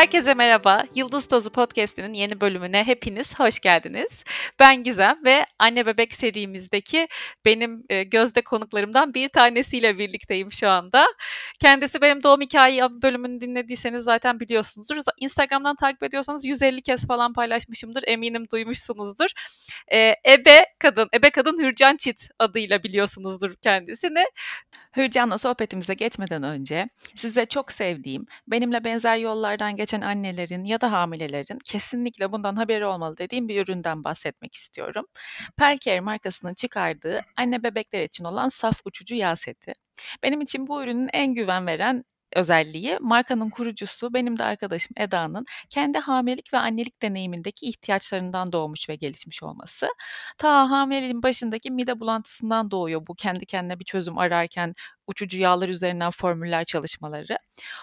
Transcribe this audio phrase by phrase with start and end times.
[0.00, 0.84] Herkese merhaba.
[0.94, 4.24] Yıldız Tozu Podcast'inin yeni bölümüne hepiniz hoş geldiniz.
[4.60, 7.08] Ben Gizem ve Anne Bebek serimizdeki
[7.44, 11.06] benim e, gözde konuklarımdan bir tanesiyle birlikteyim şu anda.
[11.60, 14.96] Kendisi benim doğum hikaye bölümünü dinlediyseniz zaten biliyorsunuzdur.
[15.20, 18.04] Instagram'dan takip ediyorsanız 150 kez falan paylaşmışımdır.
[18.06, 19.30] Eminim duymuşsunuzdur.
[19.92, 24.24] E, Ebe Kadın, Ebe Kadın Hürcan Çit adıyla biliyorsunuzdur kendisini.
[24.96, 31.58] Hürcan'la sohbetimize geçmeden önce size çok sevdiğim, benimle benzer yollardan geçen annelerin ya da hamilelerin
[31.64, 35.06] kesinlikle bundan haberi olmalı dediğim bir üründen bahsetmek istiyorum.
[35.56, 39.72] Pelker markasının çıkardığı anne bebekler için olan saf uçucu yağ seti.
[40.22, 42.04] Benim için bu ürünün en güven veren
[42.36, 48.94] özelliği markanın kurucusu benim de arkadaşım Eda'nın kendi hamilelik ve annelik deneyimindeki ihtiyaçlarından doğmuş ve
[48.96, 49.88] gelişmiş olması.
[50.38, 54.74] Ta hamileliğin başındaki mide bulantısından doğuyor bu kendi kendine bir çözüm ararken
[55.10, 57.38] uçucu yağlar üzerinden formüller çalışmaları.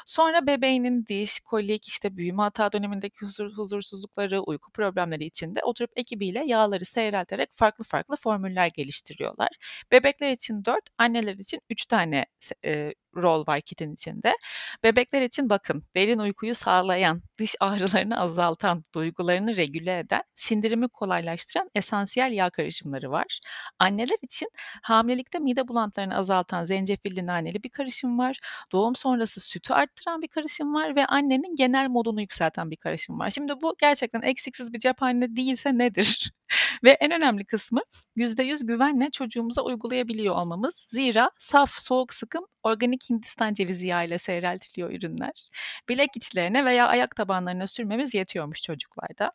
[0.05, 6.43] Sonra bebeğinin diş, kolik, işte büyüme hata dönemindeki huzur, huzursuzlukları, uyku problemleri içinde oturup ekibiyle
[6.45, 9.49] yağları seyrelterek farklı farklı formüller geliştiriyorlar.
[9.91, 12.25] Bebekler için 4, anneler için 3 tane
[12.65, 14.33] e, rol var kitin içinde.
[14.83, 22.31] Bebekler için bakın derin uykuyu sağlayan, diş ağrılarını azaltan, duygularını regüle eden, sindirimi kolaylaştıran esansiyel
[22.31, 23.39] yağ karışımları var.
[23.79, 24.49] Anneler için
[24.83, 28.39] hamilelikte mide bulantılarını azaltan zencefil zencefilli naneli bir karışım var.
[28.71, 33.29] Doğum sonrası sütü arttıran bir karışım var ve annenin genel modunu yükselten bir karışım var.
[33.29, 36.31] Şimdi bu gerçekten eksiksiz bir cephane değilse nedir?
[36.83, 37.81] ve en önemli kısmı
[38.15, 40.75] %100 güvenle çocuğumuza uygulayabiliyor olmamız.
[40.75, 45.49] Zira saf, soğuk sıkım organik Hindistan cevizi yağı ile seyreltiliyor ürünler.
[45.89, 47.26] Bilek içlerine veya ayak tabanlarına
[47.67, 49.31] sürmemiz yetiyormuş çocuklarda.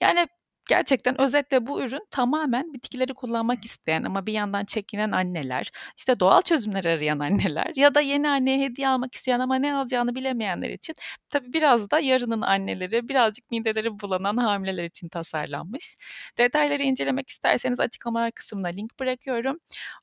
[0.00, 0.28] Yani
[0.68, 6.42] gerçekten özetle bu ürün tamamen bitkileri kullanmak isteyen ama bir yandan çekinen anneler, işte doğal
[6.42, 10.94] çözümler arayan anneler ya da yeni anneye hediye almak isteyen ama ne alacağını bilemeyenler için
[11.28, 15.96] tabii biraz da yarının anneleri, birazcık mideleri bulanan hamileler için tasarlanmış.
[16.38, 19.58] Detayları incelemek isterseniz açıklamalar kısmına link bırakıyorum.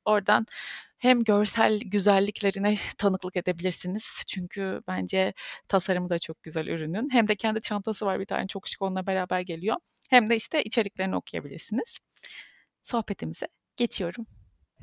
[0.05, 0.45] Oradan
[0.97, 4.23] hem görsel güzelliklerine tanıklık edebilirsiniz.
[4.27, 5.33] Çünkü bence
[5.67, 7.09] tasarımı da çok güzel ürünün.
[7.11, 9.77] Hem de kendi çantası var bir tane çok şık onunla beraber geliyor.
[10.09, 11.97] Hem de işte içeriklerini okuyabilirsiniz.
[12.83, 13.47] Sohbetimize
[13.77, 14.25] geçiyorum.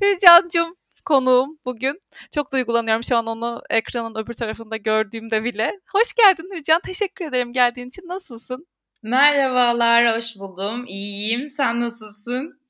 [0.02, 0.74] Hürcan'cığım
[1.04, 2.00] konuğum bugün.
[2.34, 5.72] Çok duygulanıyorum şu an onu ekranın öbür tarafında gördüğümde bile.
[5.92, 6.80] Hoş geldin Hürcan.
[6.80, 8.08] Teşekkür ederim geldiğin için.
[8.08, 8.66] Nasılsın?
[9.02, 10.84] Merhabalar, hoş buldum.
[10.86, 11.48] İyiyim.
[11.50, 12.61] Sen nasılsın?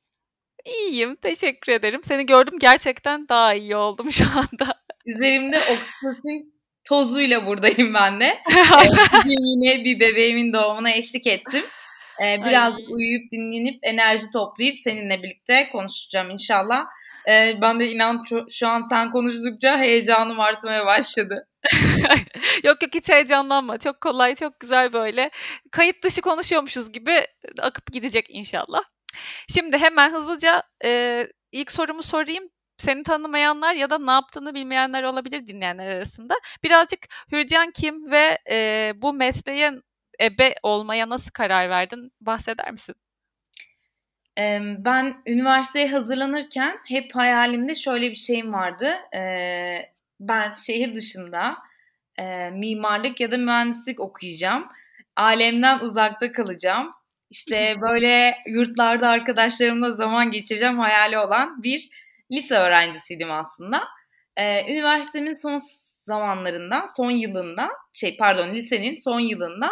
[0.65, 2.01] İyiyim, teşekkür ederim.
[2.03, 4.83] Seni gördüm gerçekten daha iyi oldum şu anda.
[5.07, 6.55] Üzerimde oksitosin
[6.89, 8.39] tozuyla buradayım ben de.
[9.13, 11.65] Bugün yine bir bebeğimin doğumuna eşlik ettim.
[12.23, 12.95] Ee, birazcık Ay.
[12.95, 16.85] uyuyup dinlenip enerji toplayıp seninle birlikte konuşacağım inşallah.
[17.29, 21.49] Ee, ben de inan şu an sen konuştukça heyecanım artmaya başladı.
[22.65, 23.79] yok yok hiç heyecanlanma.
[23.79, 25.31] Çok kolay, çok güzel böyle.
[25.71, 27.27] Kayıt dışı konuşuyormuşuz gibi
[27.59, 28.83] akıp gidecek inşallah.
[29.49, 32.45] Şimdi hemen hızlıca e, ilk sorumu sorayım.
[32.77, 36.35] Seni tanımayanlar ya da ne yaptığını bilmeyenler olabilir dinleyenler arasında.
[36.65, 37.01] Birazcık
[37.33, 39.73] Hürcan kim ve e, bu mesleğe
[40.21, 42.13] ebe olmaya nasıl karar verdin?
[42.21, 42.95] Bahseder misin?
[44.85, 48.97] Ben üniversiteye hazırlanırken hep hayalimde şöyle bir şeyim vardı.
[50.21, 51.57] Ben şehir dışında
[52.53, 54.69] mimarlık ya da mühendislik okuyacağım.
[55.17, 56.95] Alemden uzakta kalacağım
[57.33, 61.91] işte böyle yurtlarda arkadaşlarımla zaman geçireceğim hayali olan bir
[62.33, 63.83] lise öğrencisiydim aslında.
[64.37, 65.59] Ee, üniversitemin son
[66.07, 69.71] zamanlarında, son yılında, şey pardon lisenin son yılında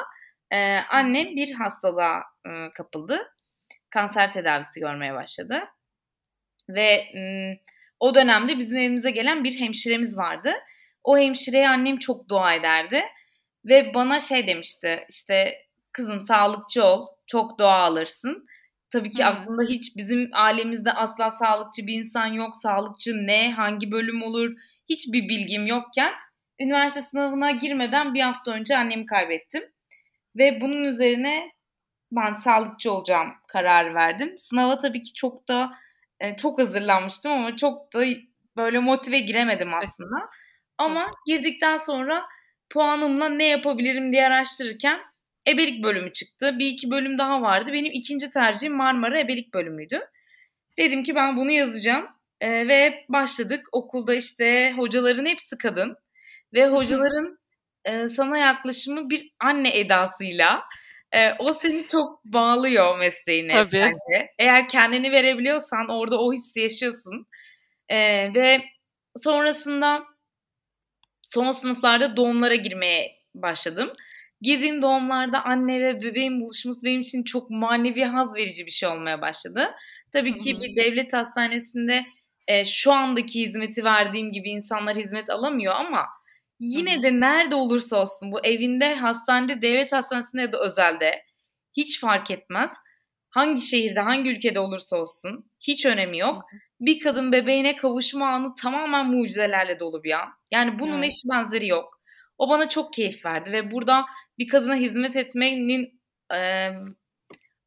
[0.50, 3.32] e, annem bir hastalığa e, kapıldı.
[3.90, 5.64] Kanser tedavisi görmeye başladı.
[6.68, 7.20] Ve e,
[8.00, 10.52] o dönemde bizim evimize gelen bir hemşiremiz vardı.
[11.04, 13.02] O hemşireye annem çok dua ederdi.
[13.64, 18.46] Ve bana şey demişti işte kızım sağlıkçı ol, çok doğa alırsın.
[18.92, 22.56] Tabii ki aklında hiç bizim ailemizde asla sağlıkçı bir insan yok.
[22.56, 24.50] Sağlıkçı ne, hangi bölüm olur
[24.88, 26.12] hiçbir bilgim yokken
[26.60, 29.62] üniversite sınavına girmeden bir hafta önce annemi kaybettim.
[30.36, 31.52] Ve bunun üzerine
[32.12, 34.34] ben sağlıkçı olacağım kararı verdim.
[34.38, 35.70] Sınava tabii ki çok da
[36.20, 38.04] e, çok hazırlanmıştım ama çok da
[38.56, 40.16] böyle motive giremedim aslında.
[40.78, 42.26] Ama girdikten sonra
[42.70, 45.00] puanımla ne yapabilirim diye araştırırken
[45.48, 46.56] ebelik bölümü çıktı.
[46.58, 47.72] Bir iki bölüm daha vardı.
[47.72, 50.00] Benim ikinci tercihim Marmara ebelik bölümüydü.
[50.78, 52.06] Dedim ki ben bunu yazacağım.
[52.40, 53.66] Ee, ve başladık.
[53.72, 55.96] Okulda işte hocaların hepsi kadın.
[56.54, 57.38] Ve hocaların
[57.84, 60.62] e, sana yaklaşımı bir anne edasıyla.
[61.12, 63.72] E, o seni çok bağlıyor mesleğine Tabii.
[63.80, 64.30] bence.
[64.38, 67.26] Eğer kendini verebiliyorsan orada o hissi yaşıyorsun.
[67.88, 67.98] E,
[68.34, 68.62] ve
[69.16, 70.02] sonrasında
[71.22, 73.92] son sınıflarda doğumlara girmeye başladım.
[74.42, 79.20] Girdiğim doğumlarda anne ve bebeğin buluşması benim için çok manevi haz verici bir şey olmaya
[79.20, 79.70] başladı.
[80.12, 82.06] Tabii ki bir devlet hastanesinde
[82.48, 86.06] e, şu andaki hizmeti verdiğim gibi insanlar hizmet alamıyor ama
[86.60, 91.22] yine de nerede olursa olsun bu evinde, hastanede, devlet hastanesinde ya da özelde
[91.76, 92.72] hiç fark etmez.
[93.30, 96.42] Hangi şehirde, hangi ülkede olursa olsun hiç önemi yok.
[96.80, 100.28] Bir kadın bebeğine kavuşma anı tamamen mucizelerle dolu bir an.
[100.52, 101.04] Yani bunun evet.
[101.04, 102.00] eşi benzeri yok.
[102.38, 104.06] O bana çok keyif verdi ve burada
[104.40, 106.00] bir kadına hizmet etmenin
[106.34, 106.70] e,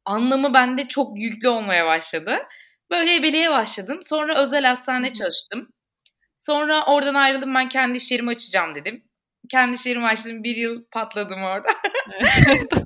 [0.04, 2.38] anlamı bende çok yüklü olmaya başladı.
[2.90, 3.98] Böyle ebeliğe başladım.
[4.02, 5.68] Sonra özel hastanede çalıştım.
[6.38, 9.04] Sonra oradan ayrıldım ben kendi iş yerimi açacağım dedim.
[9.50, 10.44] Kendi iş yerimi açtım.
[10.44, 11.68] Bir yıl patladım orada.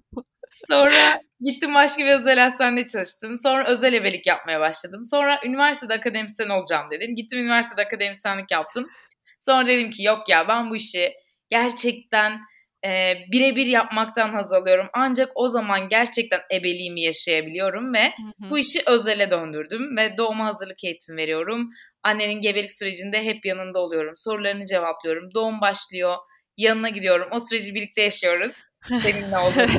[0.70, 3.36] Sonra gittim başka bir özel hastanede çalıştım.
[3.42, 5.04] Sonra özel ebelik yapmaya başladım.
[5.04, 7.16] Sonra üniversitede akademisyen olacağım dedim.
[7.16, 8.86] Gittim üniversitede akademisyenlik yaptım.
[9.40, 11.12] Sonra dedim ki yok ya ben bu işi
[11.50, 12.40] gerçekten
[12.84, 14.86] e, birebir yapmaktan haz alıyorum.
[14.92, 18.50] Ancak o zaman gerçekten ebeliğimi yaşayabiliyorum ve hı hı.
[18.50, 21.70] bu işi özele döndürdüm ve doğuma hazırlık eğitim veriyorum.
[22.02, 24.14] Annenin gebelik sürecinde hep yanında oluyorum.
[24.16, 25.34] Sorularını cevaplıyorum.
[25.34, 26.16] Doğum başlıyor.
[26.56, 27.28] Yanına gidiyorum.
[27.32, 28.52] O süreci birlikte yaşıyoruz.
[28.84, 29.72] Seninle olduğu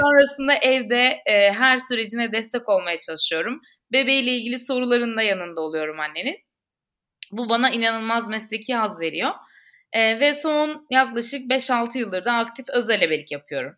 [0.00, 3.60] Sonrasında evde e, her sürecine destek olmaya çalışıyorum.
[3.92, 6.36] Bebeğiyle ilgili soruların da yanında oluyorum annenin.
[7.32, 9.30] Bu bana inanılmaz mesleki haz veriyor.
[9.92, 13.76] E, ve son yaklaşık 5-6 yıldır da aktif özel ebelik yapıyorum.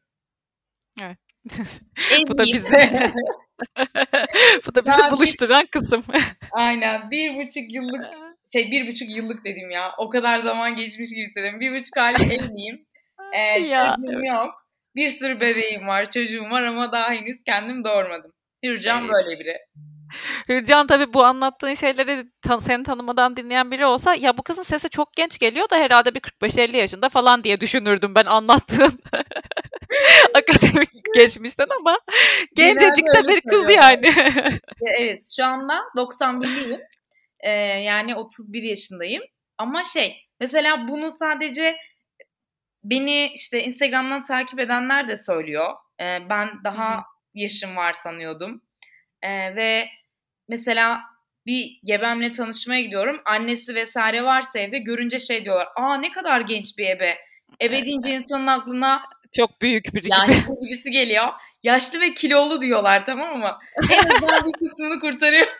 [1.02, 1.18] Evet.
[2.28, 2.72] Bu da bizi
[4.66, 5.68] Bu da bizi Daha buluşturan bir...
[5.68, 6.02] kısım.
[6.52, 7.10] Aynen.
[7.10, 8.04] Bir buçuk yıllık
[8.52, 9.92] şey bir buçuk yıllık dedim ya.
[9.98, 11.60] O kadar zaman geçmiş gibi dedim.
[11.60, 12.86] Bir buçuk aylık evliyim.
[13.32, 14.28] Ee, ya, çocuğum evet.
[14.28, 14.54] yok.
[14.96, 18.32] Bir sürü bebeğim var, çocuğum var ama daha henüz kendim doğurmadım.
[18.64, 19.12] Hürcan evet.
[19.12, 19.58] böyle biri.
[20.48, 24.88] Hürcan tabii bu anlattığın şeyleri tan- seni tanımadan dinleyen biri olsa ya bu kızın sesi
[24.88, 29.00] çok genç geliyor da herhalde bir 45-50 yaşında falan diye düşünürdüm ben anlattığın
[30.34, 31.98] akademik geçmişten ama
[32.54, 34.12] gencecik de bir kız yani.
[34.98, 36.80] evet şu anda 91'liyim.
[37.42, 39.22] Ee, yani 31 yaşındayım.
[39.58, 41.76] Ama şey mesela bunu sadece
[42.84, 45.74] beni işte Instagram'dan takip edenler de söylüyor.
[46.00, 47.04] Ee, ben daha
[47.34, 48.62] yaşım var sanıyordum.
[49.22, 49.88] Ee, ve
[50.50, 51.00] mesela
[51.46, 53.20] bir gebemle tanışmaya gidiyorum.
[53.24, 55.68] Annesi vesaire varsa evde görünce şey diyorlar.
[55.76, 57.18] Aa ne kadar genç bir ebe.
[57.62, 59.02] Ebe deyince insanın aklına
[59.36, 61.28] çok büyük biri yaşlı birisi geliyor.
[61.62, 63.58] Yaşlı ve kilolu diyorlar tamam mı?
[63.92, 65.46] En azından bir kısmını kurtarıyor.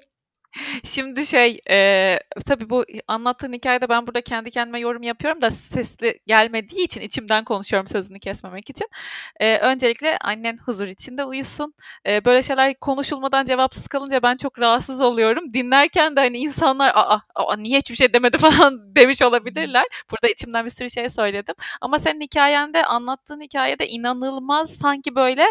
[0.84, 6.18] Şimdi şey e, tabii bu anlattığın hikayede ben burada kendi kendime yorum yapıyorum da sesli
[6.26, 8.88] gelmediği için içimden konuşuyorum sözünü kesmemek için.
[9.40, 11.74] E, öncelikle annen huzur içinde uyusun.
[12.06, 15.54] E, böyle şeyler konuşulmadan cevapsız kalınca ben çok rahatsız oluyorum.
[15.54, 19.84] Dinlerken de hani insanlar aa, aa niye hiçbir şey demedi falan demiş olabilirler.
[20.10, 21.54] Burada içimden bir sürü şey söyledim.
[21.80, 25.46] Ama senin hikayende anlattığın hikayede inanılmaz sanki böyle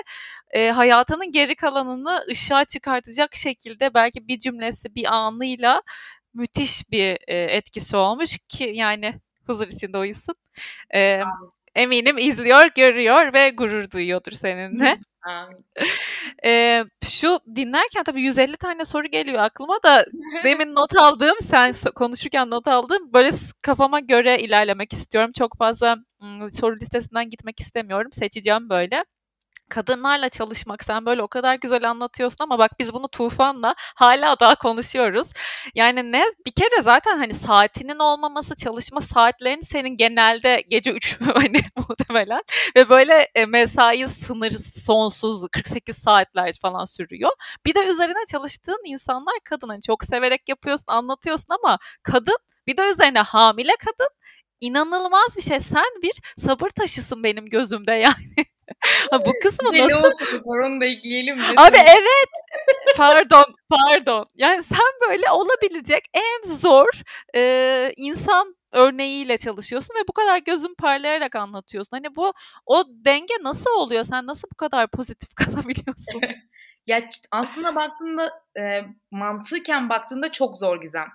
[0.52, 5.82] e, hayatının geri kalanını ışığa çıkartacak şekilde belki bir cümlesi, bir anıyla
[6.34, 9.16] müthiş bir e, etkisi olmuş ki yani
[9.48, 10.36] huzur içinde uyusun.
[10.96, 11.22] E,
[11.76, 14.98] eminim izliyor, görüyor ve gurur duyuyordur seninle.
[16.46, 20.06] e, şu dinlerken tabii 150 tane soru geliyor aklıma da
[20.44, 23.30] demin not aldığım sen konuşurken not aldığım böyle
[23.62, 25.32] kafama göre ilerlemek istiyorum.
[25.38, 25.98] Çok fazla
[26.54, 28.12] soru listesinden gitmek istemiyorum.
[28.14, 29.06] Seçeceğim böyle
[29.70, 34.56] kadınlarla çalışmak sen böyle o kadar güzel anlatıyorsun ama bak biz bunu Tufan'la hala daha
[34.56, 35.34] konuşuyoruz.
[35.76, 41.62] Yani ne bir kere zaten hani saatinin olmaması çalışma saatlerin senin genelde gece 3 hani
[41.76, 42.42] muhtemelen
[42.76, 44.52] ve böyle e, mesai sınır
[44.86, 47.32] sonsuz 48 saatler falan sürüyor.
[47.66, 52.82] Bir de üzerine çalıştığın insanlar kadın hani çok severek yapıyorsun anlatıyorsun ama kadın bir de
[52.92, 54.10] üzerine hamile kadın
[54.62, 55.60] inanılmaz bir şey.
[55.60, 58.46] Sen bir sabır taşısın benim gözümde yani
[59.12, 60.12] ha, bu kısmı nasıl?
[60.46, 61.40] Onu da ekleyelim?
[61.58, 62.30] Abi evet.
[62.98, 64.28] pardon, pardon.
[64.36, 66.90] Yani sen böyle olabilecek en zor
[67.36, 71.98] e, insan örneğiyle çalışıyorsun ve bu kadar gözün parlayarak anlatıyorsun.
[71.98, 72.34] Hani bu
[72.66, 74.04] o denge nasıl oluyor?
[74.04, 76.22] Sen nasıl bu kadar pozitif kalabiliyorsun?
[76.88, 81.08] ya aslında baktığında e, mantıken baktığında çok zor Gizem.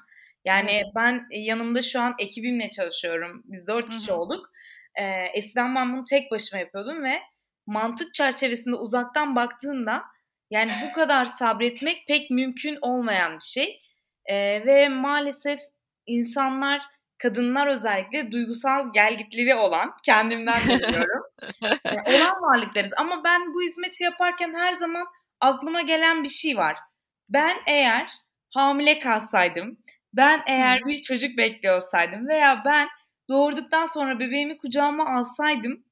[0.45, 0.91] Yani hmm.
[0.95, 3.43] ben yanımda şu an ekibimle çalışıyorum.
[3.45, 4.19] Biz dört kişi hmm.
[4.19, 4.51] olduk.
[4.95, 7.21] E, eskiden ben bunu tek başıma yapıyordum ve
[7.67, 10.03] mantık çerçevesinde uzaktan baktığında
[10.51, 13.81] yani bu kadar sabretmek pek mümkün olmayan bir şey.
[14.27, 15.61] E, ve maalesef
[16.07, 16.83] insanlar,
[17.19, 21.23] kadınlar özellikle duygusal gelgitleri olan, kendimden biliyorum,
[21.85, 22.91] yani olan varlıklarız.
[22.97, 25.07] Ama ben bu hizmeti yaparken her zaman
[25.41, 26.77] aklıma gelen bir şey var.
[27.29, 28.09] Ben eğer
[28.51, 29.79] hamile kalsaydım,
[30.13, 32.89] ben eğer bir çocuk bekliyor olsaydım veya ben
[33.29, 35.84] doğurduktan sonra bebeğimi kucağıma alsaydım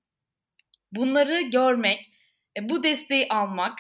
[0.93, 2.13] bunları görmek,
[2.59, 3.79] e, bu desteği almak,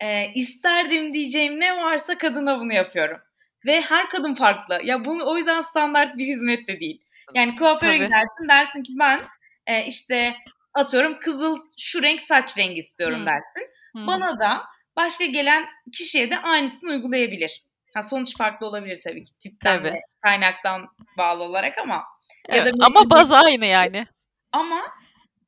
[0.00, 3.18] e, isterdim diyeceğim ne varsa kadına bunu yapıyorum.
[3.66, 4.80] Ve her kadın farklı.
[4.84, 7.04] Ya bunu o yüzden standart bir hizmet de değil.
[7.34, 8.06] Yani kuaföre Tabii.
[8.06, 9.20] gidersin dersin ki ben
[9.66, 10.34] e, işte
[10.74, 13.26] atıyorum kızıl şu renk saç rengi istiyorum hmm.
[13.26, 13.68] dersin.
[13.92, 14.06] Hmm.
[14.06, 14.64] Bana da
[14.96, 17.64] başka gelen kişiye de aynısını uygulayabilir.
[17.94, 19.88] Ha sonuç farklı olabilir tabii ki tipten tabii.
[19.88, 22.04] ve kaynaktan bağlı olarak ama
[22.48, 24.06] evet, ya da ama baz aynı yani.
[24.52, 24.82] Ama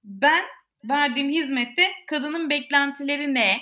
[0.04, 0.44] ben
[0.88, 3.60] verdiğim hizmette kadının beklentileri ne?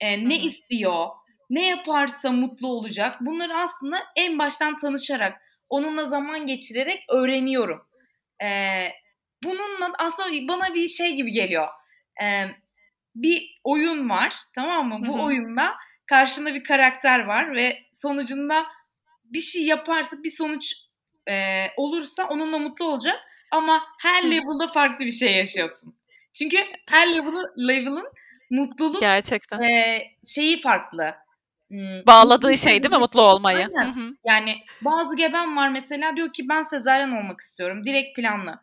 [0.00, 0.46] E, ne Hı-hı.
[0.46, 1.06] istiyor?
[1.50, 3.16] Ne yaparsa mutlu olacak?
[3.20, 7.86] Bunları aslında en baştan tanışarak, onunla zaman geçirerek öğreniyorum.
[8.42, 8.48] E,
[9.44, 11.68] bununla aslında bana bir şey gibi geliyor.
[12.22, 12.46] E,
[13.14, 15.06] bir oyun var tamam mı?
[15.06, 15.22] Bu Hı-hı.
[15.22, 15.74] oyunda
[16.06, 18.66] karşında bir karakter var ve sonucunda
[19.24, 20.72] bir şey yaparsa bir sonuç
[21.28, 25.95] e, olursa onunla mutlu olacak ama her level'da farklı bir şey yaşıyorsun.
[26.38, 26.56] Çünkü
[26.88, 28.06] her level'ın level'ın
[28.50, 31.14] mutluluk gerçekten e, şeyi farklı.
[31.68, 33.68] Hmm, Bağladığı şey değil mi mutlu olmayı?
[34.24, 38.60] Yani bazı geben var mesela diyor ki ben sezaryen olmak istiyorum direkt planlı.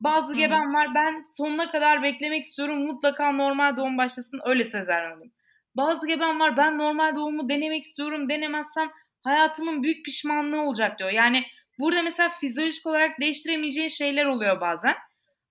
[0.00, 0.36] Bazı Hı-hı.
[0.36, 5.32] geben var ben sonuna kadar beklemek istiyorum mutlaka normal doğum başlasın öyle sezaryen olayım.
[5.76, 8.90] Bazı geben var ben normal doğumu denemek istiyorum denemezsem
[9.20, 11.10] hayatımın büyük pişmanlığı olacak diyor.
[11.10, 11.44] Yani
[11.78, 14.94] burada mesela fizyolojik olarak değiştiremeyeceğin şeyler oluyor bazen.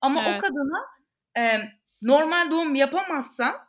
[0.01, 0.37] Ama evet.
[0.37, 0.94] o kadına
[1.37, 1.59] e,
[2.01, 3.67] normal doğum yapamazsa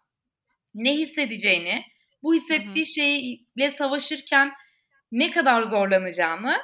[0.74, 1.84] ne hissedeceğini,
[2.22, 2.94] bu hissettiği Hı-hı.
[2.94, 4.52] şeyle savaşırken
[5.12, 6.56] ne kadar zorlanacağını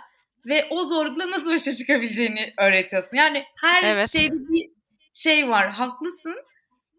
[0.47, 3.17] ve o zorlukla nasıl başa çıkabileceğini öğretiyorsun.
[3.17, 4.13] Yani her evet.
[4.13, 4.71] şeyde bir
[5.15, 5.71] şey var.
[5.71, 6.37] Haklısın.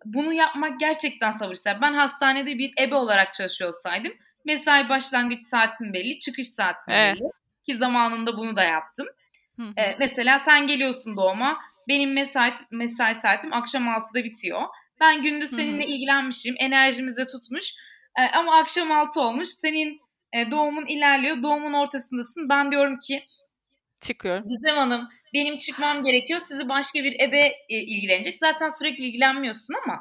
[0.05, 1.81] Bunu yapmak gerçekten sabır ister.
[1.81, 4.13] Ben hastanede bir ebe olarak çalışıyor olsaydım
[4.45, 7.15] mesai başlangıç saatim belli, çıkış saatim evet.
[7.15, 7.29] belli.
[7.65, 9.07] Ki zamanında bunu da yaptım.
[9.77, 11.59] Ee, mesela sen geliyorsun doğuma.
[11.87, 14.61] Benim mesai, mesai saatim akşam 6'da bitiyor.
[14.99, 16.55] Ben gündüz seninle ilgilenmişim.
[16.59, 17.73] Enerjimiz de tutmuş.
[18.19, 19.47] Ee, ama akşam 6 olmuş.
[19.47, 20.01] Senin
[20.33, 21.43] e, doğumun ilerliyor.
[21.43, 22.49] Doğumun ortasındasın.
[22.49, 23.23] Ben diyorum ki
[24.01, 24.49] çıkıyorum.
[24.49, 26.39] Gizem Hanım benim çıkmam gerekiyor.
[26.47, 28.37] Sizi başka bir ebe e, ilgilenecek.
[28.39, 29.99] Zaten sürekli ilgilenmiyorsun ama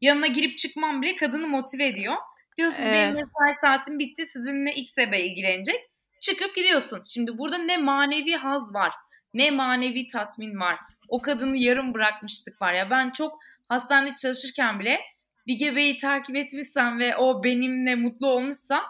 [0.00, 2.14] yanına girip çıkmam bile kadını motive ediyor.
[2.56, 2.94] Diyorsun evet.
[2.94, 4.26] benim mesai saatim bitti.
[4.26, 5.90] Sizinle X ebe ilgilenecek
[6.26, 7.02] çıkıp gidiyorsun.
[7.04, 8.92] Şimdi burada ne manevi haz var,
[9.34, 10.78] ne manevi tatmin var.
[11.08, 12.90] O kadını yarım bırakmıştık var ya.
[12.90, 13.38] Ben çok
[13.68, 15.00] hastanede çalışırken bile
[15.46, 18.82] bir gebeyi takip etmişsem ve o benimle mutlu olmuşsa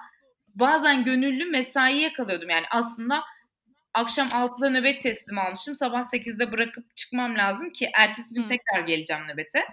[0.54, 2.50] bazen gönüllü mesaiye kalıyordum.
[2.50, 3.22] Yani aslında
[3.94, 5.74] akşam 6'da nöbet teslim almışım.
[5.74, 8.48] Sabah 8'de bırakıp çıkmam lazım ki ertesi gün Hı.
[8.48, 9.64] tekrar geleceğim nöbete.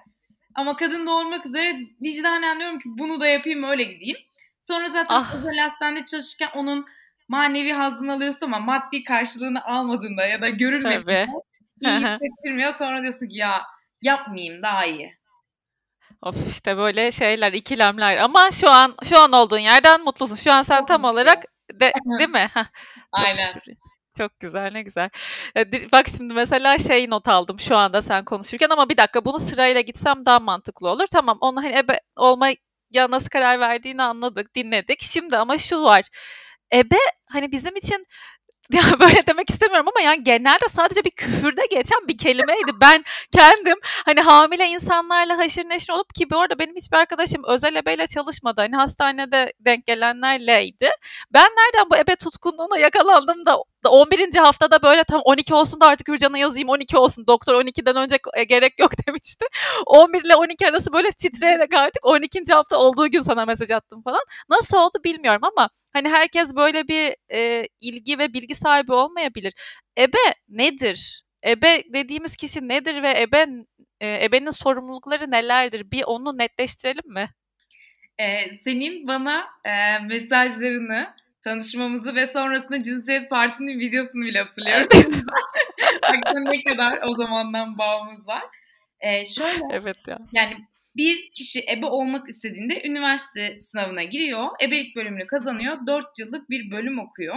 [0.56, 4.18] Ama kadın doğurmak üzere vicdanen diyorum ki bunu da yapayım öyle gideyim.
[4.68, 5.36] Sonra zaten ah.
[5.36, 6.86] özel hastanede çalışırken onun
[7.31, 11.27] manevi hazzını alıyorsun ama maddi karşılığını almadığında ya da görülmediğinde
[11.81, 12.73] iyi hissettirmiyor.
[12.73, 13.61] Sonra diyorsun ki ya
[14.01, 15.17] yapmayayım daha iyi.
[16.21, 20.35] Of işte böyle şeyler, ikilemler ama şu an şu an olduğun yerden mutlusun.
[20.35, 22.51] Şu an sen Çok tam olarak de, değil mi?
[22.55, 23.53] Çok Aynen.
[23.53, 23.73] Şükür.
[24.17, 25.09] Çok güzel ne güzel.
[25.91, 29.81] Bak şimdi mesela şey not aldım şu anda sen konuşurken ama bir dakika bunu sırayla
[29.81, 31.07] gitsem daha mantıklı olur.
[31.11, 32.55] Tamam onu hani ebe olmaya
[33.09, 35.01] nasıl karar verdiğini anladık, dinledik.
[35.01, 36.05] Şimdi ama şu var
[36.73, 38.07] ebe hani bizim için
[38.71, 42.71] ya böyle demek istemiyorum ama yani genelde sadece bir küfürde geçen bir kelimeydi.
[42.81, 47.75] Ben kendim hani hamile insanlarla haşır neşir olup ki bu arada benim hiçbir arkadaşım özel
[47.75, 48.61] ebeyle çalışmadı.
[48.61, 50.89] Hani hastanede denk gelenlerleydi.
[51.33, 53.57] Ben nereden bu ebe tutkunluğuna yakalandım da
[53.89, 54.35] 11.
[54.35, 57.27] haftada böyle tam 12 olsun da artık Hürcan'a yazayım 12 olsun.
[57.27, 59.45] Doktor 12'den önce e, gerek yok demişti.
[59.85, 62.43] 11 ile 12 arası böyle titreyerek artık 12.
[62.53, 64.21] hafta olduğu gün sana mesaj attım falan.
[64.50, 69.53] Nasıl oldu bilmiyorum ama hani herkes böyle bir e, ilgi ve bilgi sahibi olmayabilir.
[69.97, 71.23] Ebe nedir?
[71.47, 73.47] Ebe dediğimiz kişi nedir ve ebe
[74.00, 75.91] e, ebenin sorumlulukları nelerdir?
[75.91, 77.29] Bir onu netleştirelim mi?
[78.19, 84.88] Ee, senin bana e, mesajlarını tanışmamızı ve sonrasında cinsiyet partinin videosunu bile hatırlıyorum.
[86.01, 88.43] Aklımda ne kadar o zamandan bağımız var.
[89.00, 90.19] Ee, şöyle evet ya.
[90.33, 90.57] yani
[90.95, 94.48] bir kişi ebe olmak istediğinde üniversite sınavına giriyor.
[94.63, 95.77] Ebelik bölümünü kazanıyor.
[95.88, 97.36] 4 yıllık bir bölüm okuyor.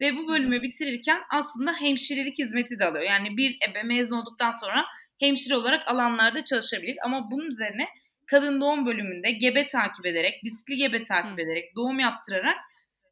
[0.00, 3.04] Ve bu bölümü bitirirken aslında hemşirelik hizmeti de alıyor.
[3.04, 4.84] Yani bir ebe mezun olduktan sonra
[5.20, 6.96] hemşire olarak alanlarda çalışabilir.
[7.04, 7.88] Ama bunun üzerine
[8.26, 12.56] kadın doğum bölümünde gebe takip ederek, riskli gebe takip ederek, doğum yaptırarak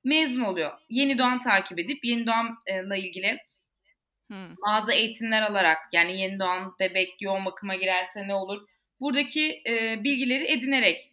[0.04, 0.72] mezun oluyor.
[0.88, 3.38] Yeni doğan takip edip yeni doğanla ilgili
[4.30, 4.56] hmm.
[4.66, 8.68] bazı eğitimler alarak yani yeni doğan bebek yoğun bakıma girerse ne olur?
[9.00, 11.12] Buradaki e, bilgileri edinerek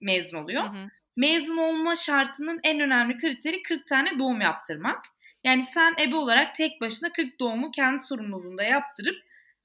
[0.00, 0.68] mezun oluyor.
[0.68, 0.88] Hmm.
[1.16, 5.04] mezun olma şartının en önemli kriteri 40 tane doğum yaptırmak.
[5.44, 9.16] Yani sen ebe olarak tek başına 40 doğumu kendi sorumluluğunda yaptırıp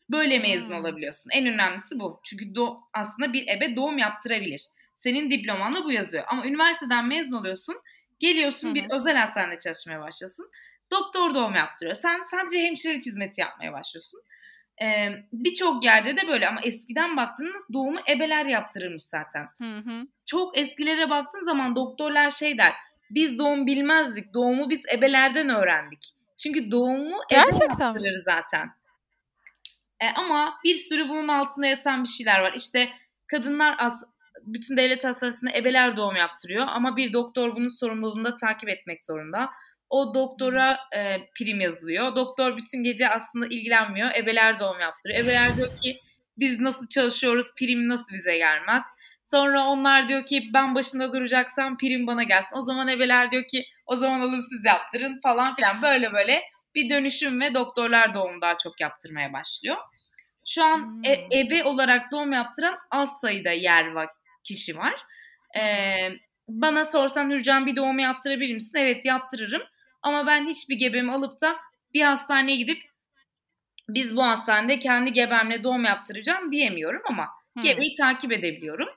[0.09, 0.75] böyle mezun hmm.
[0.75, 1.29] olabiliyorsun.
[1.33, 2.19] En önemlisi bu.
[2.23, 4.61] Çünkü do- aslında bir ebe doğum yaptırabilir.
[4.95, 6.23] Senin diplomanda bu yazıyor.
[6.27, 7.75] Ama üniversiteden mezun oluyorsun.
[8.19, 8.75] Geliyorsun Hı-hı.
[8.75, 10.49] bir özel hastanede çalışmaya başlıyorsun.
[10.91, 11.95] Doktor doğum yaptırıyor.
[11.95, 14.21] Sen sadece hemşirelik hizmeti yapmaya başlıyorsun.
[14.81, 19.47] Ee, Birçok yerde de böyle ama eskiden baktığında doğumu ebeler yaptırırmış zaten.
[19.61, 20.07] Hı hı.
[20.25, 22.73] Çok eskilere baktığın zaman doktorlar şey der.
[23.09, 24.33] Biz doğum bilmezdik.
[24.33, 26.15] Doğumu biz ebelerden öğrendik.
[26.37, 27.65] Çünkü doğumu Gerçekten.
[27.65, 28.69] ebe yaptırır zaten.
[29.99, 32.53] E, ama bir sürü bunun altında yatan bir şeyler var.
[32.57, 32.89] İşte
[33.27, 34.03] kadınlar as
[34.45, 39.49] bütün devlet hastanesinde ebeler doğum yaptırıyor ama bir doktor bunun sorumluluğunu da takip etmek zorunda.
[39.89, 42.15] O doktora e, prim yazılıyor.
[42.15, 44.11] Doktor bütün gece aslında ilgilenmiyor.
[44.15, 45.23] Ebeler doğum yaptırıyor.
[45.23, 45.99] Ebeler diyor ki
[46.37, 48.83] biz nasıl çalışıyoruz prim nasıl bize gelmez.
[49.31, 52.55] Sonra onlar diyor ki ben başında duracaksam prim bana gelsin.
[52.55, 55.81] O zaman ebeler diyor ki o zaman alın siz yaptırın falan filan.
[55.81, 56.41] Böyle böyle
[56.75, 59.77] bir dönüşüm ve doktorlar doğum daha çok yaptırmaya başlıyor.
[60.47, 61.05] Şu an hmm.
[61.05, 64.09] e, ebe olarak doğum yaptıran az sayıda yer var,
[64.45, 64.93] kişi var.
[65.57, 66.09] Ee,
[66.47, 68.77] bana sorsan Hürcan bir doğum yaptırabilir misin?
[68.77, 69.61] Evet yaptırırım.
[70.01, 71.55] Ama ben hiçbir gebemi alıp da
[71.93, 72.81] bir hastaneye gidip
[73.89, 77.63] biz bu hastanede kendi gebemle doğum yaptıracağım diyemiyorum ama hmm.
[77.63, 78.89] gebeyi takip edebiliyorum.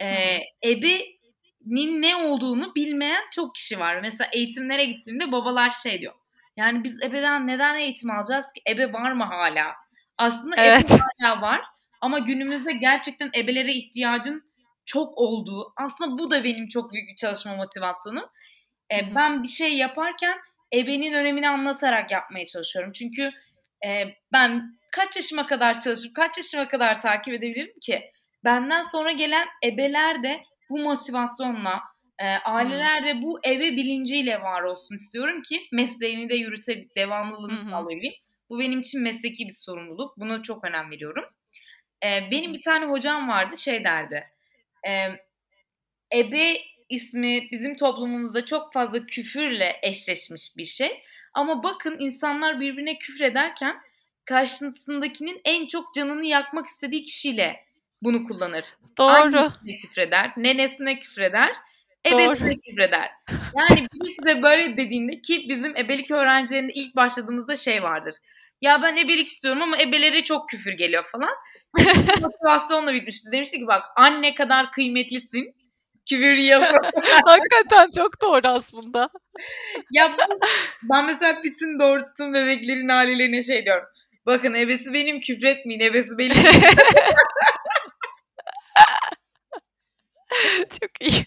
[0.00, 4.00] Ee, ebenin ne olduğunu bilmeyen çok kişi var.
[4.00, 6.14] Mesela eğitimlere gittiğimde babalar şey diyor.
[6.56, 8.62] Yani biz ebeden neden eğitim alacağız ki?
[8.70, 9.74] Ebe var mı hala?
[10.18, 10.84] Aslında evet.
[10.84, 11.60] ebe hala var.
[12.00, 14.51] Ama günümüzde gerçekten ebelere ihtiyacın
[14.86, 15.72] çok olduğu.
[15.76, 18.24] Aslında bu da benim çok büyük bir çalışma motivasyonum.
[18.92, 20.38] Ee, ben bir şey yaparken
[20.74, 22.92] ebenin önemini anlatarak yapmaya çalışıyorum.
[22.92, 23.30] Çünkü
[23.86, 28.12] e, ben kaç yaşıma kadar çalışıp kaç yaşıma kadar takip edebilirim ki?
[28.44, 31.80] Benden sonra gelen ebeler de bu motivasyonla,
[32.18, 37.60] e, aileler de bu eve bilinciyle var olsun istiyorum ki mesleğimi de yürüte devamlılığını hı
[37.60, 38.14] sağlayabileyim.
[38.50, 40.18] Bu benim için mesleki bir sorumluluk.
[40.18, 41.24] Buna çok önem veriyorum.
[42.04, 44.31] E, benim bir tane hocam vardı şey derdi.
[44.88, 44.92] E,
[46.18, 51.02] ebe ismi bizim toplumumuzda çok fazla küfürle eşleşmiş bir şey.
[51.34, 53.76] Ama bakın insanlar birbirine küfür ederken
[54.24, 57.64] karşısındakinin en çok canını yakmak istediği kişiyle
[58.02, 58.64] bunu kullanır.
[58.98, 59.10] Doğru.
[59.10, 61.56] Annesine küfreder, nenesine küfreder,
[62.06, 63.10] ebesine küfreder.
[63.58, 68.14] Yani birisi de böyle dediğinde ki bizim ebelik öğrencilerinde ilk başladığımızda şey vardır.
[68.60, 71.34] Ya ben ebelik istiyorum ama ebelere çok küfür geliyor falan.
[72.20, 73.32] Motivasyonla bitmişti.
[73.32, 75.54] Demişti ki bak anne kadar kıymetlisin.
[76.08, 76.78] Küfür yazın.
[77.24, 79.10] Hakikaten çok doğru aslında.
[79.92, 80.40] ya bu,
[80.82, 83.84] ben mesela bütün doğurttuğum bebeklerin ailelerine şey diyorum.
[84.26, 86.36] Bakın ebesi benim küfretmeyin ebesi benim.
[90.80, 91.24] Çok iyi.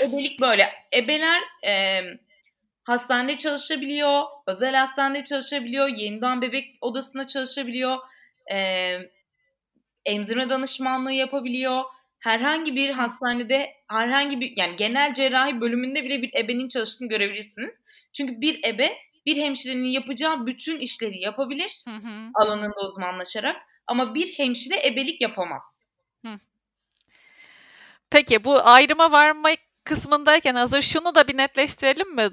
[0.00, 0.68] Ebelik böyle.
[0.94, 2.02] Ebeler e,
[2.84, 7.98] hastanede çalışabiliyor, özel hastanede çalışabiliyor, yeniden bebek odasında çalışabiliyor,
[8.52, 8.96] e,
[10.06, 11.84] emzirme danışmanlığı yapabiliyor.
[12.18, 17.74] Herhangi bir hastanede, herhangi bir yani genel cerrahi bölümünde bile bir ebenin çalıştığını görebilirsiniz.
[18.12, 22.30] Çünkü bir ebe bir hemşirenin yapacağı bütün işleri yapabilir hı hı.
[22.34, 25.64] alanında uzmanlaşarak ama bir hemşire ebelik yapamaz.
[26.26, 26.36] Hı.
[28.10, 29.48] Peki bu ayrıma varma
[29.84, 32.28] kısmındayken hazır şunu da bir netleştirelim mi?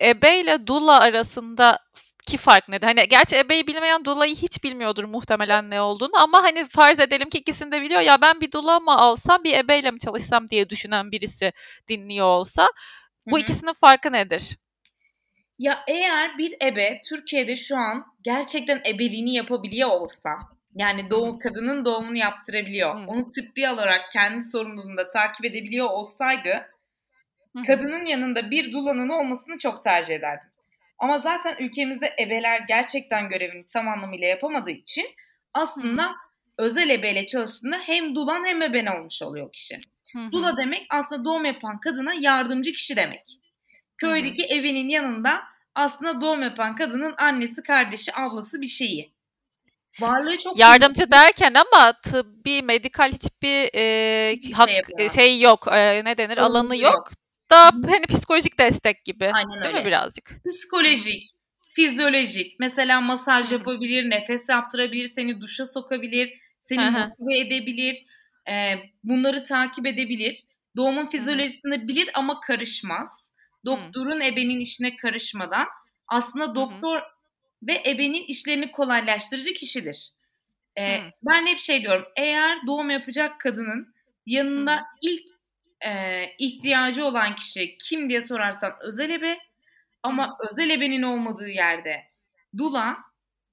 [0.00, 1.78] Ebe ile dula arasında
[2.26, 2.86] ki fark nedir?
[2.86, 7.38] Hani gerçi ebeyi bilmeyen dulayı hiç bilmiyordur muhtemelen ne olduğunu ama hani farz edelim ki
[7.38, 8.00] ikisini de biliyor.
[8.00, 11.52] Ya ben bir dula mı alsam bir ebeyle mi çalışsam diye düşünen birisi
[11.88, 12.68] dinliyor olsa
[13.26, 13.40] bu Hı-hı.
[13.40, 14.56] ikisinin farkı nedir?
[15.58, 20.30] Ya eğer bir ebe Türkiye'de şu an gerçekten ebeliğini yapabiliyor olsa
[20.74, 22.94] yani doğum kadının doğumunu yaptırabiliyor.
[22.94, 23.04] Hı.
[23.06, 26.66] Onu tıbbi olarak kendi sorumluluğunda takip edebiliyor olsaydı
[27.56, 27.62] Hı.
[27.66, 30.48] kadının yanında bir dulanın olmasını çok tercih ederdim.
[30.98, 35.06] Ama zaten ülkemizde ebeler gerçekten görevini tam anlamıyla yapamadığı için
[35.54, 36.16] aslında
[36.58, 39.78] özel ebeyle çalıştığında hem dulan hem eben olmuş oluyor kişi.
[40.12, 43.40] Hı Dula demek aslında doğum yapan kadına yardımcı kişi demek.
[43.98, 44.58] Köydeki hı hı.
[44.58, 45.42] evinin yanında
[45.74, 49.16] aslında doğum yapan kadının annesi, kardeşi, ablası bir şeyi.
[50.00, 51.10] Varlığı çok yardımcı iyi.
[51.10, 55.68] derken ama tıbbi, medikal hiçbir e, hak şey, şey yok.
[55.72, 56.38] E, ne denir?
[56.38, 56.94] Alanı, Alanı yok.
[56.94, 57.10] yok.
[57.50, 59.30] Daha hani psikolojik destek gibi.
[59.34, 59.80] Aynen Değil öyle.
[59.80, 60.40] mi birazcık?
[60.48, 61.30] Psikolojik,
[61.74, 62.60] fizyolojik.
[62.60, 68.06] Mesela masaj yapabilir, nefes yaptırabilir, seni duşa sokabilir, seni motive edebilir.
[68.48, 70.44] E, bunları takip edebilir.
[70.76, 73.26] Doğumun fizyolojisini bilir ama karışmaz.
[73.64, 75.66] Doktorun ebenin işine karışmadan
[76.08, 77.00] aslında doktor
[77.62, 80.10] ve ebenin işlerini kolaylaştırıcı kişidir.
[80.78, 81.00] Ee.
[81.22, 83.94] Ben hep şey diyorum, eğer doğum yapacak kadının
[84.26, 85.35] yanında ilk
[85.86, 89.38] e, ihtiyacı olan kişi kim diye sorarsan özel ebe
[90.02, 92.02] ama özel ebenin olmadığı yerde
[92.56, 92.96] dula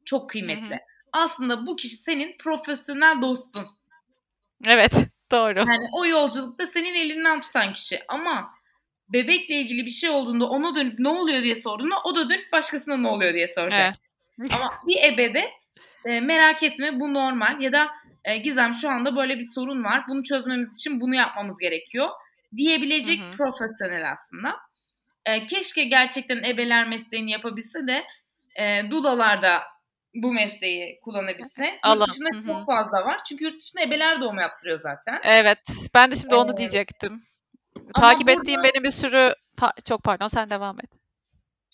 [0.05, 0.69] çok kıymetli.
[0.69, 0.79] Hı-hı.
[1.13, 3.67] Aslında bu kişi senin profesyonel dostun.
[4.67, 4.93] Evet
[5.31, 5.59] doğru.
[5.59, 8.53] Yani o yolculukta senin elinden tutan kişi ama
[9.09, 12.97] bebekle ilgili bir şey olduğunda ona dönüp ne oluyor diye sorduğunda o da dönüp başkasına
[12.97, 13.95] ne oluyor diye soracak.
[14.41, 14.53] Evet.
[14.59, 15.51] ama bir ebede
[16.05, 17.87] e, merak etme bu normal ya da
[18.25, 20.03] e, Gizem şu anda böyle bir sorun var.
[20.07, 22.09] Bunu çözmemiz için bunu yapmamız gerekiyor
[22.55, 23.31] diyebilecek hı hı.
[23.31, 24.55] profesyonel aslında.
[25.25, 28.03] E, keşke gerçekten ebeler mesleğini yapabilse de
[28.55, 29.61] e, dudalar da
[30.15, 31.79] bu mesleği kullanabilse.
[31.83, 31.99] Allah.
[31.99, 32.47] Yurt dışında Hı-hı.
[32.47, 33.19] çok fazla var.
[33.29, 35.19] Çünkü yurt dışında ebeler doğum yaptırıyor zaten.
[35.23, 35.59] Evet.
[35.95, 37.21] Ben de şimdi ee, onu diyecektim.
[37.95, 40.91] Takip burada, ettiğim benim bir sürü pa- çok pardon sen devam et.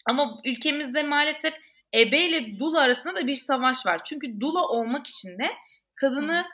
[0.05, 1.53] Ama ülkemizde maalesef
[1.95, 4.01] ebe ile dula arasında da bir savaş var.
[4.03, 5.47] Çünkü dula olmak için de
[5.95, 6.45] kadını Hı.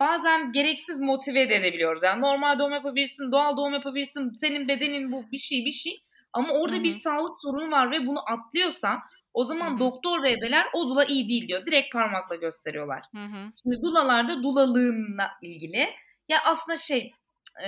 [0.00, 2.02] Bazen gereksiz motive edebiliyoruz.
[2.02, 4.32] Yani normal doğum yapabilirsin, doğal doğum yapabilirsin.
[4.40, 6.00] Senin bedenin bu bir şey bir şey.
[6.32, 6.84] Ama orada Hı-hı.
[6.84, 8.98] bir sağlık sorunu var ve bunu atlıyorsa
[9.34, 9.78] o zaman Hı-hı.
[9.78, 11.66] doktor ve ebeler o dula iyi değil diyor.
[11.66, 13.02] Direkt parmakla gösteriyorlar.
[13.14, 13.52] Hı-hı.
[13.62, 15.88] Şimdi dulalarda dulalığınla ilgili
[16.28, 17.12] ya aslında şey
[17.64, 17.66] e,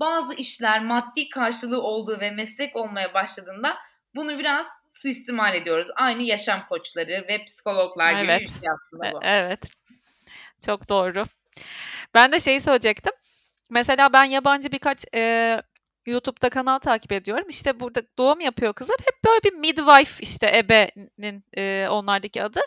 [0.00, 3.76] bazı işler maddi karşılığı olduğu ve meslek olmaya başladığında
[4.14, 5.88] bunu biraz suistimal ediyoruz.
[5.96, 8.22] Aynı yaşam koçları ve psikologlar evet.
[8.22, 9.24] gibi bir şey aslında bu.
[9.24, 9.60] E, evet.
[10.66, 11.24] Çok doğru.
[12.14, 13.12] Ben de şeyi söyleyecektim.
[13.70, 15.62] Mesela ben yabancı birkaç e,
[16.06, 17.48] YouTube'da kanal takip ediyorum.
[17.48, 18.96] İşte burada doğum yapıyor kızlar.
[19.04, 22.60] Hep böyle bir midwife işte ebenin e, onlardaki adı.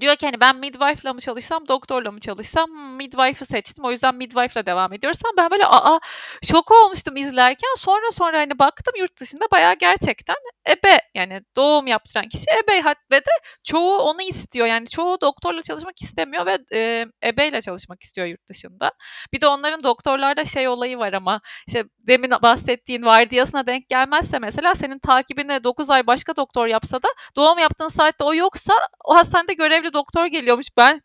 [0.00, 2.70] Diyor ki hani ben midwife'la mı çalışsam, doktorla mı çalışsam?
[2.96, 3.84] Midwife'ı seçtim.
[3.84, 5.18] O yüzden midwife'la devam ediyoruz.
[5.24, 5.98] Ama ben böyle aa
[6.42, 7.74] şok olmuştum izlerken.
[7.76, 10.36] Sonra sonra hani baktım yurt dışında bayağı gerçekten
[10.68, 13.30] ebe yani doğum yaptıran kişi ebe ve de
[13.64, 14.66] çoğu onu istiyor.
[14.66, 18.92] Yani çoğu doktorla çalışmak istemiyor ve e, ebeyle çalışmak istiyor yurt dışında.
[19.32, 24.74] Bir de onların doktorlarda şey olayı var ama işte demin bahsettiğin vardiyasına denk gelmezse mesela
[24.74, 28.72] senin takibine 9 ay başka doktor yapsa da doğum yaptığın saatte o yoksa
[29.04, 30.66] o hastanede görevli doktor geliyormuş.
[30.76, 31.00] Ben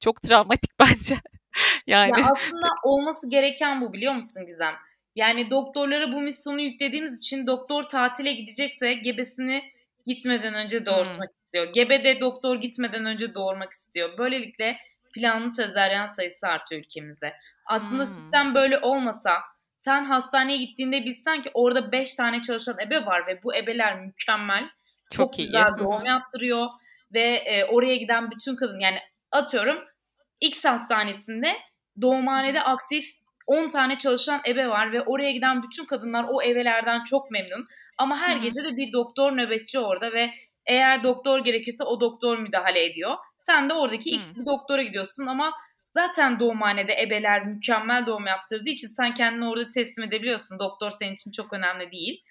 [0.00, 1.16] çok travmatik bence.
[1.86, 4.74] yani ya aslında olması gereken bu biliyor musun Gizem?
[5.14, 9.62] Yani doktorlara bu misyonu yüklediğimiz için doktor tatile gidecekse gebesini
[10.06, 11.30] gitmeden önce doğurtmak hmm.
[11.30, 11.72] istiyor.
[11.72, 14.18] Gebe de doktor gitmeden önce doğurmak istiyor.
[14.18, 14.76] Böylelikle
[15.14, 17.32] planlı sezaryen sayısı artıyor ülkemizde.
[17.66, 18.12] Aslında hmm.
[18.12, 19.32] sistem böyle olmasa
[19.78, 24.64] sen hastaneye gittiğinde bilsen ki orada 5 tane çalışan ebe var ve bu ebeler mükemmel.
[25.10, 25.46] Çok, çok iyi.
[25.46, 26.68] güzel doğum yaptırıyor
[27.12, 28.98] ve e, oraya giden bütün kadın yani
[29.32, 29.84] atıyorum
[30.40, 31.56] X hastanesinde
[32.02, 33.04] doğumhanede aktif
[33.46, 37.64] 10 tane çalışan ebe var ve oraya giden bütün kadınlar o ebelerden çok memnun.
[37.98, 38.42] Ama her Hı.
[38.42, 40.30] gece de bir doktor nöbetçi orada ve
[40.66, 43.16] eğer doktor gerekirse o doktor müdahale ediyor.
[43.38, 44.16] Sen de oradaki Hı.
[44.16, 45.52] X bir doktora gidiyorsun ama
[45.90, 50.58] zaten doğumhanede ebeler mükemmel doğum yaptırdığı için sen kendini orada teslim edebiliyorsun.
[50.58, 52.22] Doktor senin için çok önemli değil.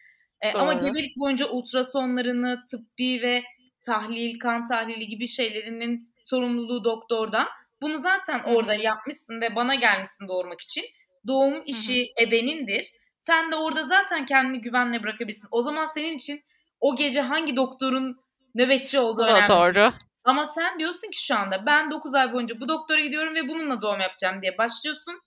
[0.42, 3.44] E, ama gebelik boyunca ultrasonlarını, tıbbi ve
[3.86, 7.48] tahlil, kan tahlili gibi şeylerinin sorumluluğu doktorda.
[7.82, 10.86] Bunu zaten orada yapmışsın ve bana gelmişsin doğurmak için.
[11.28, 12.28] Doğum işi Hı-hı.
[12.28, 12.92] ebenindir.
[13.22, 15.48] Sen de orada zaten kendini güvenle bırakabilirsin.
[15.52, 16.44] O zaman senin için
[16.80, 18.20] o gece hangi doktorun
[18.56, 19.48] nöbetçi olduğu önemli.
[19.48, 19.92] Doğru.
[20.24, 23.82] Ama sen diyorsun ki şu anda ben 9 ay boyunca bu doktora gidiyorum ve bununla
[23.82, 25.22] doğum yapacağım diye başlıyorsun.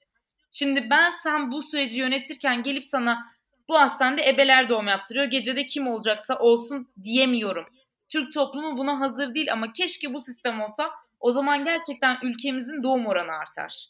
[0.51, 3.27] Şimdi ben sen bu süreci yönetirken gelip sana
[3.69, 5.27] bu hastanede ebeler doğum yaptırıyor.
[5.27, 7.67] Gecede kim olacaksa olsun diyemiyorum.
[8.09, 10.91] Türk toplumu buna hazır değil ama keşke bu sistem olsa
[11.21, 13.89] o zaman gerçekten ülkemizin doğum oranı artar.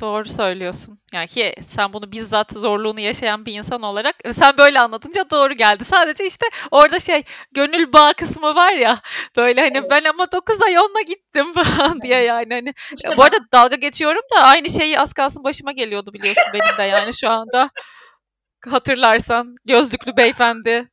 [0.00, 0.98] Doğru söylüyorsun.
[1.12, 5.54] Yani ki sen bunu bizzat zorluğunu yaşayan bir insan olarak e, sen böyle anlatınca doğru
[5.54, 5.84] geldi.
[5.84, 9.00] Sadece işte orada şey gönül bağ kısmı var ya
[9.36, 9.90] böyle hani evet.
[9.90, 14.22] ben ama 9 ay onunla gittim falan diye yani hani işte bu arada dalga geçiyorum
[14.36, 17.70] da aynı şeyi az kalsın başıma geliyordu biliyorsun benim de yani şu anda
[18.68, 20.88] hatırlarsan gözlüklü beyefendi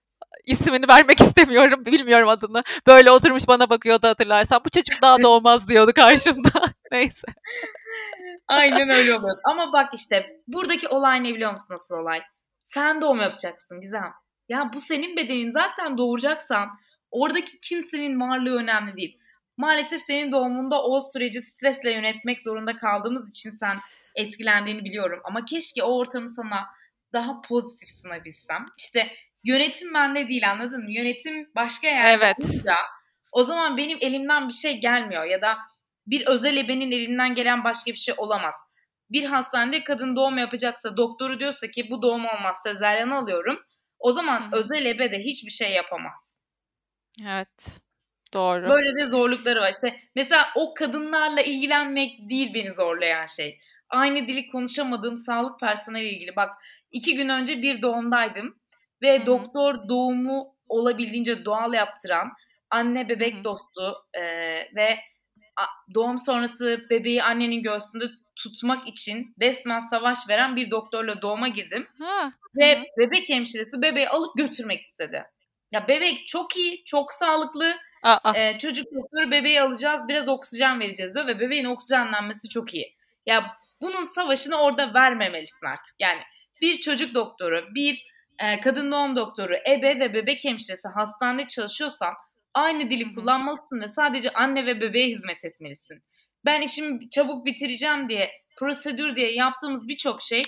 [0.48, 1.86] ismini vermek istemiyorum.
[1.86, 2.64] Bilmiyorum adını.
[2.88, 4.62] Böyle oturmuş bana bakıyordu hatırlarsan.
[4.66, 6.50] Bu çocuk daha doğmaz diyordu karşımda.
[6.92, 7.28] Neyse.
[8.48, 9.38] Aynen öyle oluyor.
[9.44, 12.22] Ama bak işte buradaki olay ne biliyor musun nasıl olay?
[12.64, 14.14] Sen doğum yapacaksın Gizem.
[14.50, 16.70] Ya bu senin bedenin zaten doğuracaksan
[17.12, 19.20] oradaki kimsenin varlığı önemli değil.
[19.58, 23.78] Maalesef senin doğumunda o süreci stresle yönetmek zorunda kaldığımız için sen
[24.16, 25.20] etkilendiğini biliyorum.
[25.24, 26.68] Ama keşke o ortamı sana
[27.14, 28.66] daha pozitif sunabilsem.
[28.78, 29.12] İşte
[29.46, 30.92] yönetim bende değil anladın mı?
[30.92, 32.36] Yönetim başka yerde evet.
[32.40, 32.76] olunca
[33.32, 35.58] o zaman benim elimden bir şey gelmiyor ya da
[36.08, 38.54] bir özel ebenin elinden gelen başka bir şey olamaz.
[39.12, 43.60] Bir hastanede kadın doğum yapacaksa doktoru diyorsa ki bu doğum olmaz sezaryen alıyorum.
[44.00, 44.56] O zaman Hı.
[44.56, 46.38] özel ebe de hiçbir şey yapamaz.
[47.28, 47.82] Evet.
[48.34, 48.70] Doğru.
[48.70, 49.72] Böyle de zorlukları var.
[49.74, 53.60] İşte mesela o kadınlarla ilgilenmek değil beni zorlayan şey.
[53.90, 56.36] aynı dili konuşamadığım sağlık personeli ilgili.
[56.36, 56.50] Bak
[56.92, 58.60] iki gün önce bir doğumdaydım
[59.02, 59.26] ve Hı-hı.
[59.26, 62.28] doktor doğumu olabildiğince doğal yaptıran
[62.70, 63.44] anne bebek Hı-hı.
[63.44, 64.22] dostu e,
[64.76, 65.00] ve
[65.94, 68.06] doğum sonrası bebeği annenin göğsünde
[68.36, 71.88] tutmak için resmen savaş veren bir doktorla doğuma girdim.
[72.00, 72.32] Ha.
[72.56, 72.84] Ve Hı-hı.
[72.98, 75.24] bebek hemşiresi bebeği alıp götürmek istedi.
[75.72, 77.76] Ya bebek çok iyi, çok sağlıklı.
[78.36, 82.96] Ee, çocuk doktoru bebeği alacağız, biraz oksijen vereceğiz diyor ve bebeğin oksijenlenmesi çok iyi.
[83.26, 85.96] Ya bunun savaşını orada vermemelisin artık.
[86.00, 86.22] Yani
[86.62, 88.04] bir çocuk doktoru, bir
[88.40, 92.14] e, kadın doğum doktoru, ebe ve bebek hemşiresi hastanede çalışıyorsan
[92.54, 96.04] aynı dili kullanmalısın ve sadece anne ve bebeğe hizmet etmelisin.
[96.46, 100.42] Ben işimi çabuk bitireceğim diye, prosedür diye yaptığımız birçok şey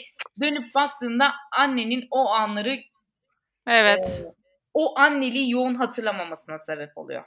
[0.43, 2.78] dönüp baktığında annenin o anları
[3.67, 4.23] Evet.
[4.26, 4.34] E,
[4.73, 7.23] o anneliği yoğun hatırlamamasına sebep oluyor.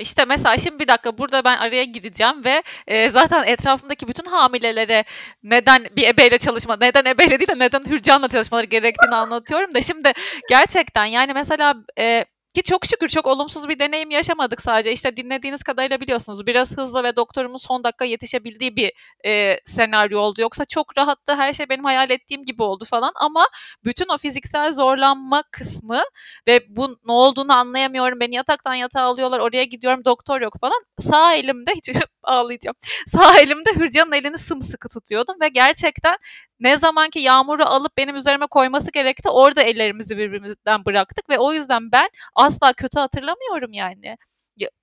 [0.00, 5.04] İşte mesela şimdi bir dakika burada ben araya gireceğim ve e, zaten etrafımdaki bütün hamilelere
[5.42, 10.12] neden bir ebeyle çalışma, neden ebeyle değil de neden Hürcan'la çalışmaları gerektiğini anlatıyorum da şimdi
[10.48, 12.24] gerçekten yani mesela e,
[12.54, 14.92] ki çok şükür çok olumsuz bir deneyim yaşamadık sadece.
[14.92, 18.92] İşte dinlediğiniz kadarıyla biliyorsunuz biraz hızlı ve doktorumun son dakika yetişebildiği bir
[19.26, 20.40] e, senaryo oldu.
[20.40, 23.46] Yoksa çok rahattı her şey benim hayal ettiğim gibi oldu falan ama
[23.84, 26.02] bütün o fiziksel zorlanma kısmı
[26.48, 28.20] ve bu ne olduğunu anlayamıyorum.
[28.20, 30.82] Beni yataktan yatağa alıyorlar oraya gidiyorum doktor yok falan.
[30.98, 31.88] Sağ elimde hiç
[32.24, 32.76] ağlayacağım.
[33.06, 36.16] Sağ elimde Hürcan'ın elini sımsıkı tutuyordum ve gerçekten
[36.60, 41.92] ne zamanki yağmuru alıp benim üzerime koyması gerekti orada ellerimizi birbirimizden bıraktık ve o yüzden
[41.92, 44.16] ben asla kötü hatırlamıyorum yani.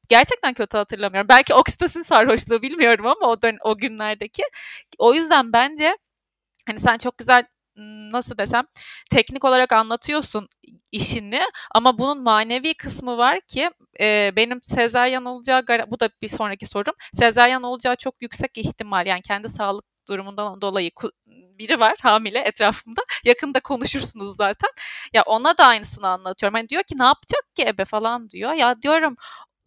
[0.09, 1.29] Gerçekten kötü hatırlamıyorum.
[1.29, 4.43] Belki oksitosin sarhoşluğu bilmiyorum ama o, dön- o günlerdeki.
[4.97, 5.97] O yüzden bence
[6.67, 7.45] hani sen çok güzel
[8.11, 8.65] nasıl desem
[9.11, 10.49] teknik olarak anlatıyorsun
[10.91, 16.65] işini ama bunun manevi kısmı var ki e, benim sezaryen olacağı bu da bir sonraki
[16.65, 20.91] sorum sezaryen olacağı çok yüksek ihtimal yani kendi sağlık durumundan dolayı
[21.59, 23.01] biri var hamile etrafımda.
[23.25, 24.69] Yakında konuşursunuz zaten.
[25.13, 26.55] Ya ona da aynısını anlatıyorum.
[26.55, 28.53] Hani diyor ki ne yapacak ki ebe falan diyor.
[28.53, 29.15] Ya diyorum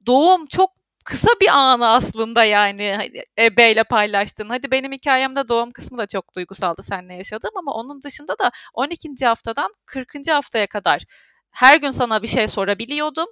[0.07, 0.71] doğum çok
[1.05, 4.49] kısa bir anı aslında yani hani, ebeyle paylaştın.
[4.49, 9.27] Hadi benim hikayemde doğum kısmı da çok duygusaldı seninle yaşadığım ama onun dışında da 12.
[9.27, 10.33] haftadan 40.
[10.33, 11.03] haftaya kadar
[11.51, 13.27] her gün sana bir şey sorabiliyordum.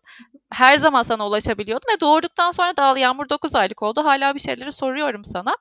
[0.52, 4.04] Her zaman sana ulaşabiliyordum ve doğurduktan sonra da Yağmur 9 aylık oldu.
[4.04, 5.56] Hala bir şeyleri soruyorum sana.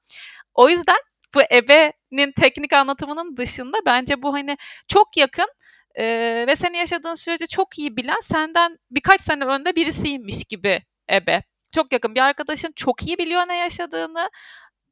[0.54, 0.97] O yüzden
[1.36, 5.47] bu ebenin teknik anlatımının dışında bence bu hani çok yakın
[5.95, 6.06] e,
[6.47, 11.43] ve seni yaşadığın süreci çok iyi bilen senden birkaç sene önde birisiymiş gibi ebe.
[11.71, 14.29] Çok yakın bir arkadaşın çok iyi biliyor ne yaşadığını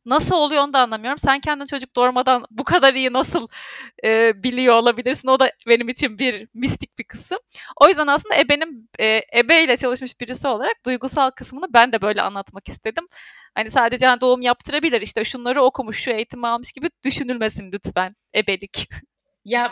[0.05, 1.17] Nasıl oluyor onu da anlamıyorum.
[1.17, 3.47] Sen kendin çocuk doğurmadan bu kadar iyi nasıl
[4.03, 5.27] e, biliyor olabilirsin?
[5.27, 7.37] O da benim için bir mistik bir kısım.
[7.81, 12.21] O yüzden aslında ebenin e, ebe ile çalışmış birisi olarak duygusal kısmını ben de böyle
[12.21, 13.07] anlatmak istedim.
[13.55, 18.87] Hani sadece hani doğum yaptırabilir işte şunları okumuş, şu eğitimi almış gibi düşünülmesin lütfen ebelik.
[19.45, 19.71] Ya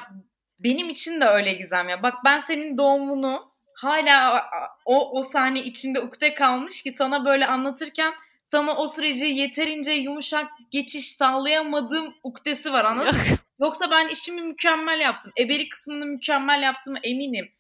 [0.60, 2.04] benim için de öyle Gizem ya.
[2.04, 4.46] Bak ben senin doğumunu hala
[4.86, 8.13] o, o sahne içinde ukde kalmış ki sana böyle anlatırken
[8.52, 13.38] sana o süreci yeterince yumuşak geçiş sağlayamadığım uktesi var anladın mı?
[13.60, 15.34] Yoksa ben işimi mükemmel yaptım.
[15.40, 17.52] Eberi kısmını mükemmel yaptığımı eminim.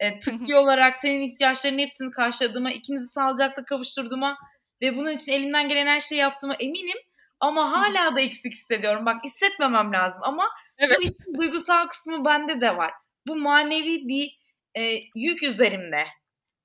[0.00, 4.38] E, tıbbi olarak senin ihtiyaçlarının hepsini karşıladığıma, ikinizi sağlıcakla kavuşturduğuma
[4.82, 6.98] ve bunun için elimden gelen her şeyi yaptığıma eminim.
[7.40, 9.06] Ama hala da eksik hissediyorum.
[9.06, 10.98] Bak hissetmemem lazım ama evet.
[10.98, 12.92] bu işin duygusal kısmı bende de var.
[13.26, 14.38] Bu manevi bir
[14.78, 16.04] e, yük üzerimde.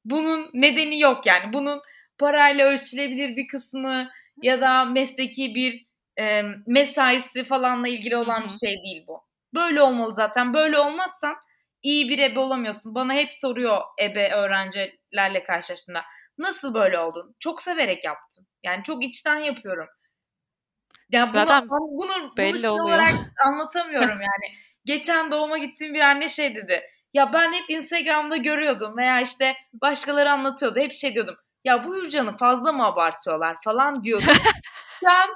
[0.06, 1.54] Bunun nedeni yok yani.
[1.54, 1.82] Bunun
[2.18, 4.12] parayla ölçülebilir bir kısmı
[4.44, 5.86] ya da mesleki bir
[6.20, 9.24] e, mesaisi falanla ilgili olan bir şey değil bu.
[9.54, 10.54] Böyle olmalı zaten.
[10.54, 11.36] Böyle olmazsan
[11.84, 12.96] iyi bir ebe olamıyorsun.
[12.96, 16.04] Bana hep soruyor ebe öğrencilerle karşılaştığında.
[16.38, 17.36] Nasıl böyle oldun?
[17.40, 18.48] Çok severek yaptım.
[18.64, 19.88] Yani çok içten yapıyorum.
[21.12, 23.14] Ya bunu, Zaten bunu, belli bunu şey olarak
[23.46, 24.56] anlatamıyorum yani.
[24.86, 26.82] Geçen doğuma gittiğim bir anne şey dedi.
[27.14, 30.80] Ya ben hep Instagram'da görüyordum veya işte başkaları anlatıyordu.
[30.80, 34.36] Hep şey diyordum ya bu Hürcan'ı fazla mı abartıyorlar falan diyordum.
[35.06, 35.30] An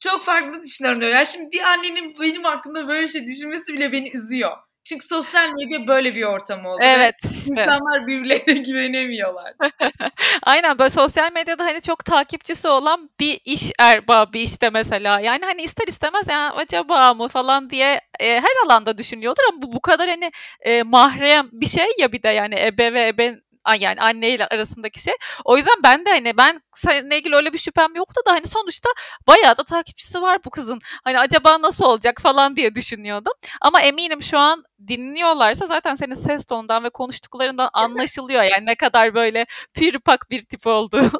[0.00, 1.12] çok farklı düşünüyorum diyor.
[1.12, 4.56] Ya şimdi bir annenin benim hakkında böyle bir şey düşünmesi bile beni üzüyor.
[4.88, 6.78] Çünkü sosyal medya böyle bir ortam oldu.
[6.80, 7.14] Evet.
[7.24, 7.50] Işte.
[7.50, 9.54] İnsanlar birbirlerine güvenemiyorlar.
[10.42, 15.20] Aynen böyle sosyal medyada hani çok takipçisi olan bir iş erbabı işte mesela.
[15.20, 19.72] Yani hani ister istemez ya acaba mı falan diye e, her alanda düşünüyordur ama bu
[19.72, 23.38] bu kadar hani e, mahrem bir şey ya bir de yani ebe ve ebe
[23.78, 25.14] yani anneyle arasındaki şey.
[25.44, 28.90] O yüzden ben de hani ben seninle ilgili öyle bir şüphem yoktu da hani sonuçta
[29.26, 30.78] bayağı da takipçisi var bu kızın.
[31.04, 33.32] Hani acaba nasıl olacak falan diye düşünüyordum.
[33.60, 39.14] Ama eminim şu an dinliyorlarsa zaten senin ses tonundan ve konuştuklarından anlaşılıyor yani ne kadar
[39.14, 41.10] böyle pürpak bir tip olduğun.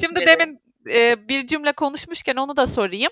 [0.00, 3.10] Şimdi demin e, bir cümle konuşmuşken onu da sorayım.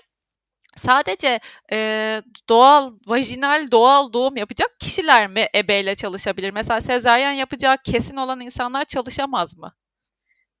[0.75, 1.39] Sadece
[1.71, 6.51] e, doğal, vajinal doğal doğum yapacak kişiler mi ebeyle çalışabilir?
[6.51, 9.73] Mesela sezaryen yapacak kesin olan insanlar çalışamaz mı?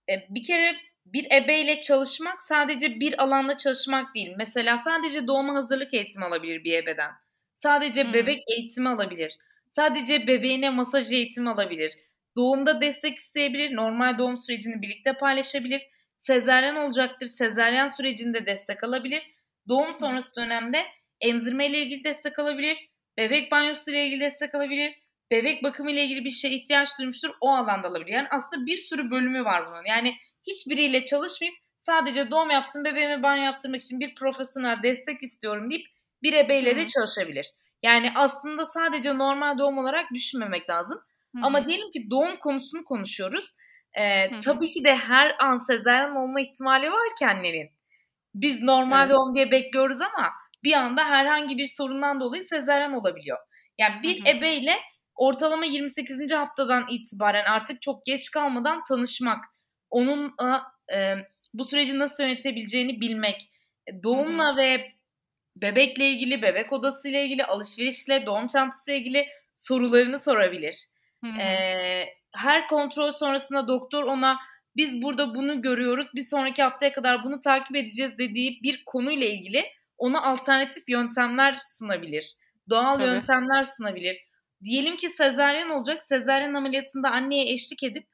[0.09, 4.33] E, bir kere bir ebeyle çalışmak sadece bir alanda çalışmak değil.
[4.37, 7.11] Mesela sadece doğuma hazırlık eğitimi alabilir bir ebeden.
[7.55, 8.13] Sadece hmm.
[8.13, 9.37] bebek eğitimi alabilir.
[9.69, 11.93] Sadece bebeğine masaj eğitimi alabilir.
[12.35, 13.75] Doğumda destek isteyebilir.
[13.75, 15.81] Normal doğum sürecini birlikte paylaşabilir.
[16.17, 17.27] Sezeryen olacaktır.
[17.27, 19.32] Sezeryen sürecinde destek alabilir.
[19.69, 20.85] Doğum sonrası dönemde
[21.21, 22.77] emzirme ile ilgili destek alabilir.
[23.17, 24.95] Bebek banyosu ile ilgili destek alabilir.
[25.31, 27.29] Bebek bakımı ile ilgili bir şey ihtiyaç duymuştur.
[27.41, 28.13] O alanda alabilir.
[28.13, 29.85] Yani aslında bir sürü bölümü var bunun.
[29.87, 30.15] Yani
[30.47, 35.85] hiçbiriyle çalışmayıp sadece doğum yaptım bebeğime banyo yaptırmak için bir profesyonel destek istiyorum deyip
[36.23, 37.51] bir ebeyle de çalışabilir.
[37.83, 40.99] Yani aslında sadece normal doğum olarak düşünmemek lazım.
[41.35, 41.45] Hı-hı.
[41.45, 43.53] Ama diyelim ki doğum konusunu konuşuyoruz.
[43.93, 47.69] Ee, tabii ki de her an sezaryen olma ihtimali var ki annenin.
[48.35, 49.09] Biz normal evet.
[49.09, 50.31] doğum diye bekliyoruz ama
[50.63, 53.37] bir anda herhangi bir sorundan dolayı sezaryen olabiliyor.
[53.77, 54.37] Yani bir Hı-hı.
[54.37, 54.75] ebeyle
[55.15, 56.31] ortalama 28.
[56.31, 59.45] haftadan itibaren artık çok geç kalmadan tanışmak,
[59.89, 60.35] onun
[60.95, 61.15] e,
[61.53, 63.49] bu süreci nasıl yönetebileceğini bilmek,
[63.87, 64.57] e, doğumla Hı-hı.
[64.57, 64.91] ve
[65.55, 70.75] bebekle ilgili, bebek odası ile ilgili, alışverişle, doğum çantası ile ilgili sorularını sorabilir.
[71.39, 74.39] E, her kontrol sonrasında doktor ona
[74.75, 79.63] biz burada bunu görüyoruz, bir sonraki haftaya kadar bunu takip edeceğiz dediği bir konuyla ilgili
[79.97, 82.35] ona alternatif yöntemler sunabilir.
[82.69, 83.03] Doğal Tabii.
[83.03, 84.17] yöntemler sunabilir.
[84.63, 86.03] Diyelim ki sezaryen olacak.
[86.03, 88.07] Sezaryen ameliyatında anneye eşlik edip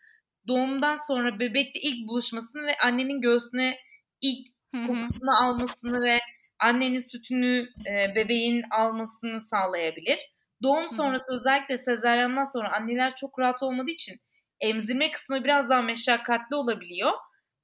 [0.47, 3.77] doğumdan sonra bebekle ilk buluşmasını ve annenin göğsüne
[4.21, 4.47] ilk
[4.87, 6.19] kokusunu almasını ve
[6.59, 10.19] annenin sütünü e, bebeğin almasını sağlayabilir.
[10.63, 14.15] Doğum sonrası özellikle sezaryandan sonra anneler çok rahat olmadığı için
[14.61, 17.11] emzirme kısmı biraz daha meşakkatli olabiliyor.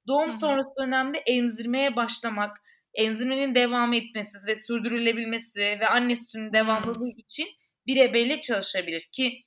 [0.08, 0.38] Doğum Hı-hı.
[0.38, 2.62] sonrası dönemde emzirmeye başlamak,
[2.94, 7.18] emzirmenin devam etmesi ve sürdürülebilmesi ve anne sütünün devamlılığı Hı-hı.
[7.18, 7.48] için
[7.88, 9.46] bir ebeyle çalışabilir ki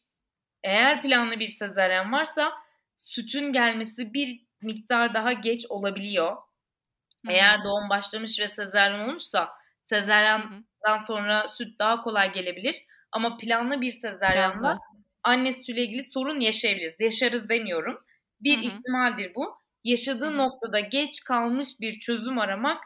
[0.62, 2.52] eğer planlı bir sezaryen varsa
[2.96, 6.28] sütün gelmesi bir miktar daha geç olabiliyor.
[6.30, 7.32] Hı-hı.
[7.32, 9.48] Eğer doğum başlamış ve sezaryen olmuşsa
[9.82, 12.76] sezaryenden sonra süt daha kolay gelebilir.
[13.12, 14.78] Ama planlı bir sezaryenle
[15.22, 16.94] anne sütüyle ilgili sorun yaşayabiliriz.
[17.00, 17.98] Yaşarız demiyorum.
[18.40, 18.64] Bir Hı-hı.
[18.64, 19.54] ihtimaldir bu.
[19.84, 20.36] Yaşadığı Hı-hı.
[20.36, 22.82] noktada geç kalmış bir çözüm aramak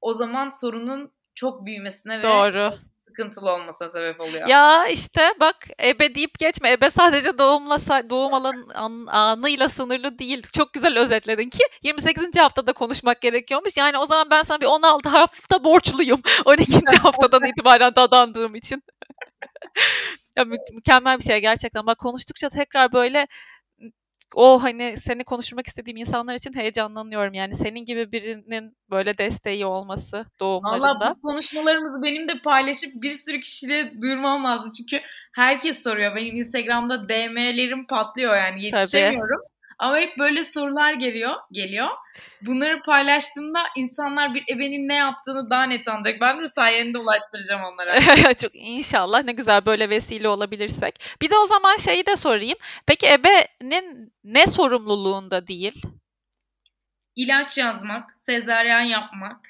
[0.00, 2.70] o zaman sorunun çok büyümesine Doğru.
[2.72, 2.78] ve
[3.16, 4.48] sıkıntılı olmasına sebep oluyor.
[4.48, 6.72] Ya işte bak ebe deyip geçme.
[6.72, 7.78] Ebe sadece doğumla
[8.10, 10.46] doğum alan an, anıyla sınırlı değil.
[10.52, 12.36] Çok güzel özetledin ki 28.
[12.38, 13.76] haftada konuşmak gerekiyormuş.
[13.76, 16.20] Yani o zaman ben sana bir 16 hafta borçluyum.
[16.44, 16.96] 12.
[17.02, 18.82] haftadan itibaren dadandığım için.
[20.36, 21.86] Ya mü- mükemmel bir şey gerçekten.
[21.86, 23.26] Bak konuştukça tekrar böyle
[24.34, 27.34] o hani seni konuşmak istediğim insanlar için heyecanlanıyorum.
[27.34, 30.86] Yani senin gibi birinin böyle desteği olması doğumlarında.
[31.00, 34.70] Valla bu konuşmalarımızı benim de paylaşıp bir sürü kişiyle duyurmam lazım.
[34.70, 35.00] Çünkü
[35.34, 36.16] herkes soruyor.
[36.16, 39.40] Benim Instagram'da DM'lerim patlıyor yani yetişemiyorum.
[39.40, 39.55] Tabii.
[39.78, 41.88] Ama hep böyle sorular geliyor, geliyor.
[42.42, 46.20] Bunları paylaştığımda insanlar bir ebenin ne yaptığını daha net anlayacak.
[46.20, 48.00] Ben de sayende ulaştıracağım onlara.
[48.34, 51.00] Çok inşallah ne güzel böyle vesile olabilirsek.
[51.22, 52.58] Bir de o zaman şeyi de sorayım.
[52.86, 55.82] Peki ebenin ne sorumluluğunda değil?
[57.16, 59.40] İlaç yazmak, sezaryen yapmak,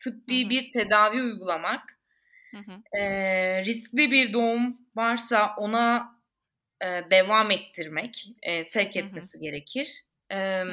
[0.00, 0.50] tıbbi Hı-hı.
[0.50, 1.96] bir tedavi uygulamak,
[2.92, 3.02] E,
[3.64, 6.16] riskli bir doğum varsa ona
[6.84, 9.42] e, devam ettirmek, e, sevk etmesi Hı-hı.
[9.42, 10.02] gerekir.
[10.32, 10.64] E,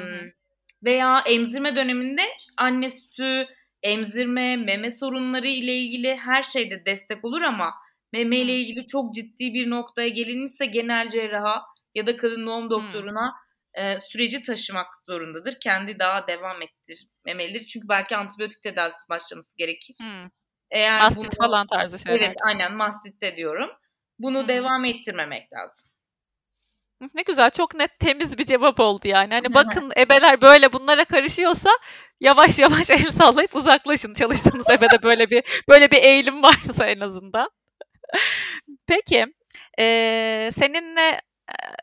[0.84, 2.22] Veya emzirme döneminde
[2.56, 3.46] anne sütü,
[3.82, 7.74] emzirme, meme sorunları ile ilgili her şeyde destek olur ama
[8.12, 13.34] meme ile ilgili çok ciddi bir noktaya gelinmişse genel cerraha ya da kadın doğum doktoruna
[13.74, 15.60] e, süreci taşımak zorundadır.
[15.60, 17.66] Kendi daha devam ettirmemelidir.
[17.66, 19.96] Çünkü belki antibiyotik tedavisi başlaması gerekir.
[19.98, 20.28] Hmm.
[20.70, 22.20] Eğer mastit bunu, falan tarzı şeyler.
[22.20, 23.70] Evet aynen mastit de diyorum.
[24.18, 24.48] Bunu hmm.
[24.48, 25.87] devam ettirmemek lazım.
[27.14, 29.34] Ne güzel çok net temiz bir cevap oldu yani.
[29.34, 31.70] Hani bakın ebeler böyle bunlara karışıyorsa
[32.20, 34.14] yavaş yavaş el sallayıp uzaklaşın.
[34.14, 37.50] Çalıştığınız ebede böyle bir böyle bir eğilim varsa en azından.
[38.86, 39.26] Peki
[39.78, 41.20] e, seninle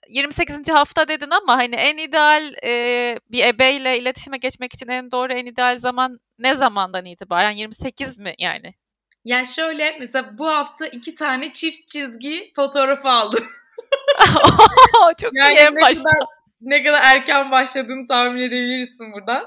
[0.09, 0.70] 28.
[0.70, 5.45] hafta dedin ama hani en ideal e, bir ebeyle iletişime geçmek için en doğru en
[5.45, 8.74] ideal zaman ne zamandan itibaren 28 mi yani?
[9.26, 13.45] Yani şöyle mesela bu hafta iki tane çift çizgi fotoğrafı aldım.
[15.21, 16.09] Çok yani iyi en ne başta.
[16.09, 16.28] Kadar,
[16.61, 19.45] ne kadar erken başladığını tahmin edebilirsin buradan.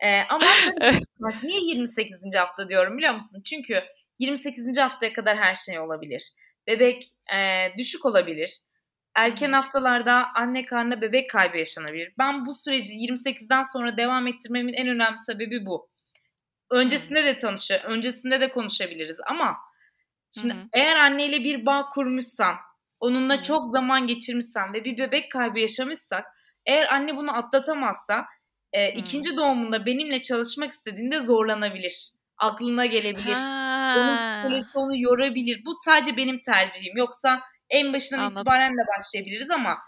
[0.00, 0.46] Ee, ama
[1.42, 2.20] niye 28.
[2.36, 3.42] hafta diyorum biliyor musun?
[3.44, 3.82] Çünkü
[4.18, 4.78] 28.
[4.78, 6.32] haftaya kadar her şey olabilir.
[6.66, 7.04] Bebek
[7.34, 8.60] e, düşük olabilir.
[9.14, 12.12] Erken haftalarda anne karnına bebek kaybı yaşanabilir.
[12.18, 15.90] Ben bu süreci 28'den sonra devam ettirmemin en önemli sebebi bu.
[16.70, 19.56] öncesinde de tanışı, öncesinde de konuşabiliriz ama
[20.38, 20.62] şimdi Hı hı.
[20.72, 22.56] eğer anneyle bir bağ kurmuşsan,
[23.00, 26.24] onunla çok zaman geçirmişsen ve bir bebek kaybı yaşamışsak,
[26.66, 28.24] eğer anne bunu atlatamazsa
[28.72, 32.12] e, ikinci doğumunda benimle çalışmak istediğinde zorlanabilir.
[32.38, 33.36] Aklına gelebilir.
[33.96, 34.20] Onun Ha.
[34.32, 35.62] psikolojisi onu yorabilir.
[35.66, 36.96] Bu sadece benim tercihim.
[36.96, 37.40] Yoksa
[37.70, 38.42] en başından Anladım.
[38.42, 39.78] itibaren de başlayabiliriz ama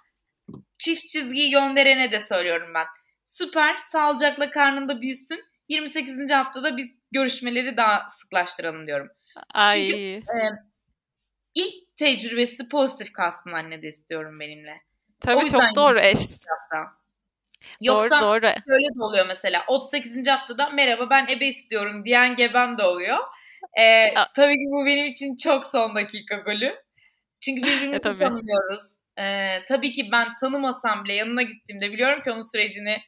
[0.79, 2.87] çift çizgiyi gönderene de söylüyorum ben.
[3.25, 5.45] Süper, sağlıcakla karnında büyüsün.
[5.69, 6.31] 28.
[6.31, 9.09] haftada biz görüşmeleri daha sıklaştıralım diyorum.
[9.55, 10.21] Ay.
[11.55, 14.81] İlk tecrübesi pozitif kalsın anne de istiyorum benimle.
[15.21, 16.19] Tabii çok doğru eş.
[16.19, 16.93] Hafta.
[17.81, 18.53] Yoksa Doğru doğru.
[18.69, 20.27] şöyle de oluyor mesela 38.
[20.29, 23.19] haftada merhaba ben ebe istiyorum diyen gebem de oluyor.
[23.81, 26.75] Ee, tabii ki bu benim için çok son dakika golü.
[27.41, 28.19] Çünkü birbirimizi E, tabii.
[28.19, 28.83] tanımıyoruz.
[29.19, 32.99] Ee, tabii ki ben tanımasam bile yanına gittiğimde biliyorum ki onun sürecini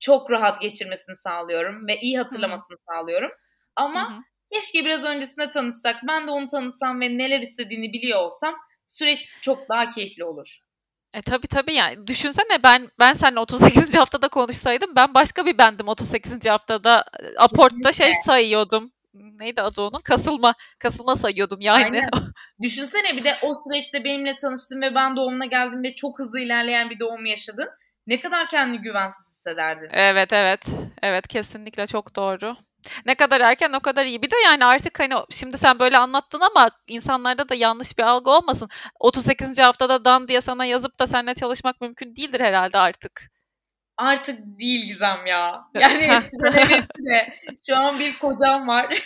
[0.00, 3.30] çok rahat geçirmesini sağlıyorum ve iyi hatırlamasını sağlıyorum.
[3.76, 4.20] Ama Hı hı.
[4.52, 8.54] Keşke biraz öncesinde tanışsak, ben de onu tanısam ve neler istediğini biliyor olsam
[8.86, 10.58] süreç çok daha keyifli olur.
[11.14, 13.94] E tabii tabii yani düşünsene ben ben seninle 38.
[13.94, 16.46] haftada konuşsaydım ben başka bir bendim 38.
[16.46, 18.90] haftada e, aportta şey sayıyordum.
[19.14, 20.00] Neydi adı onun?
[20.04, 20.54] Kasılma.
[20.78, 21.84] Kasılma sayıyordum yani.
[21.84, 22.08] Aynen.
[22.62, 27.00] Düşünsene bir de o süreçte benimle tanıştın ve ben doğumuna geldiğimde çok hızlı ilerleyen bir
[27.00, 27.68] doğum yaşadın.
[28.06, 29.88] Ne kadar kendini güvensiz hissederdin.
[29.92, 30.66] Evet evet.
[31.02, 32.56] Evet kesinlikle çok doğru.
[33.06, 34.22] Ne kadar erken o kadar iyi.
[34.22, 38.30] Bir de yani artık hani şimdi sen böyle anlattın ama insanlarda da yanlış bir algı
[38.30, 38.68] olmasın.
[39.00, 39.58] 38.
[39.58, 43.30] haftada dan diye sana yazıp da seninle çalışmak mümkün değildir herhalde artık.
[43.96, 45.64] Artık değil Gizem ya.
[45.74, 47.34] Yani eskiden evetti de
[47.66, 49.02] şu an bir kocam var.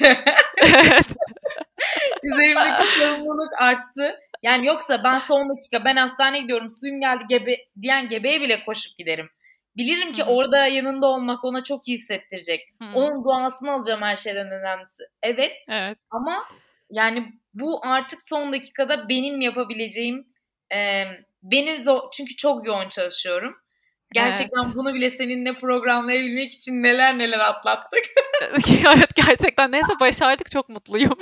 [0.56, 1.06] evet.
[2.22, 4.14] Üzerimdeki sorumluluk arttı.
[4.42, 8.98] Yani yoksa ben son dakika ben hastaneye gidiyorum suyum geldi gebe diyen gebeye bile koşup
[8.98, 9.30] giderim.
[9.76, 10.30] Bilirim ki Hı hı.
[10.30, 12.68] orada yanında olmak ona çok iyi hissettirecek.
[12.82, 12.88] Hı.
[12.94, 15.02] Onun duasını alacağım her şeyden önemlisi.
[15.22, 15.98] Evet Evet.
[16.10, 16.48] Ama
[16.90, 20.26] yani bu artık son dakikada benim yapabileceğim
[20.74, 21.04] e,
[21.42, 23.56] beni zo- çünkü çok yoğun çalışıyorum.
[24.14, 24.74] Gerçekten Evet.
[24.74, 28.04] bunu bile seninle programlayabilmek için neler neler atlattık.
[28.96, 31.18] evet gerçekten neyse başardık çok mutluyum.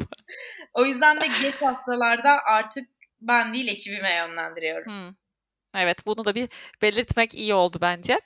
[0.75, 2.89] O yüzden de geç haftalarda artık
[3.21, 4.93] ben değil ekibime yönlendiriyorum.
[4.93, 5.15] Hmm.
[5.75, 6.49] Evet bunu da bir
[6.83, 8.21] belirtmek iyi oldu bence.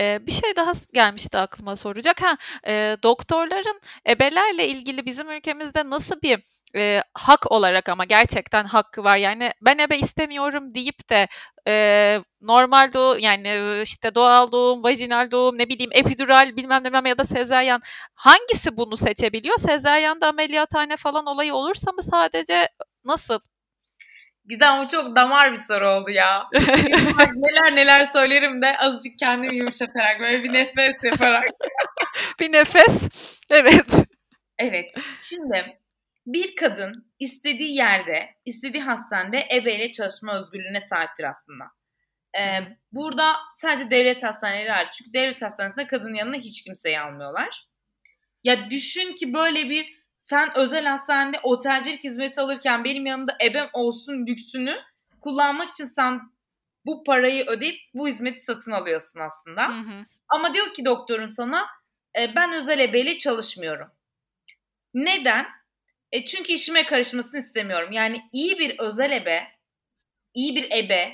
[0.00, 2.22] Ee, bir şey daha gelmişti aklıma soracak.
[2.22, 2.36] Ha,
[2.66, 6.38] e, doktorların ebelerle ilgili bizim ülkemizde nasıl bir
[6.76, 9.16] e, hak olarak ama gerçekten hakkı var.
[9.16, 11.28] Yani ben ebe istemiyorum deyip de
[11.68, 17.06] e, normal doğum yani işte doğal doğum, vajinal doğum, ne bileyim epidural bilmem ne bilmem
[17.06, 17.80] ya da sezaryen
[18.14, 19.58] hangisi bunu seçebiliyor?
[19.58, 22.68] Sezaryanda ameliyathane falan olayı olursa mı sadece
[23.04, 23.40] nasıl?
[24.48, 26.48] Gizem bu çok damar bir soru oldu ya.
[27.34, 31.44] Neler neler söylerim de azıcık kendimi yumuşatarak böyle bir nefes yaparak.
[32.40, 33.08] bir nefes.
[33.50, 33.86] Evet.
[34.58, 34.94] Evet.
[35.20, 35.78] Şimdi
[36.26, 41.64] bir kadın istediği yerde, istediği hastanede ebeyle çalışma özgürlüğüne sahiptir aslında.
[42.38, 42.58] Ee,
[42.92, 44.90] burada sadece devlet hastaneleri var.
[44.90, 47.66] Çünkü devlet hastanesinde kadının yanına hiç kimseyi almıyorlar.
[48.44, 49.95] Ya düşün ki böyle bir
[50.28, 54.76] sen özel hastanede otelcilik hizmeti alırken benim yanımda ebem olsun lüksünü
[55.20, 56.20] kullanmak için sen
[56.86, 59.68] bu parayı ödeyip bu hizmeti satın alıyorsun aslında.
[59.68, 60.04] Hı hı.
[60.28, 61.66] Ama diyor ki doktorun sana
[62.18, 63.88] e, ben özel ebeyle çalışmıyorum.
[64.94, 65.46] Neden?
[66.12, 67.92] E çünkü işime karışmasını istemiyorum.
[67.92, 69.48] Yani iyi bir özel ebe,
[70.34, 71.12] iyi bir ebe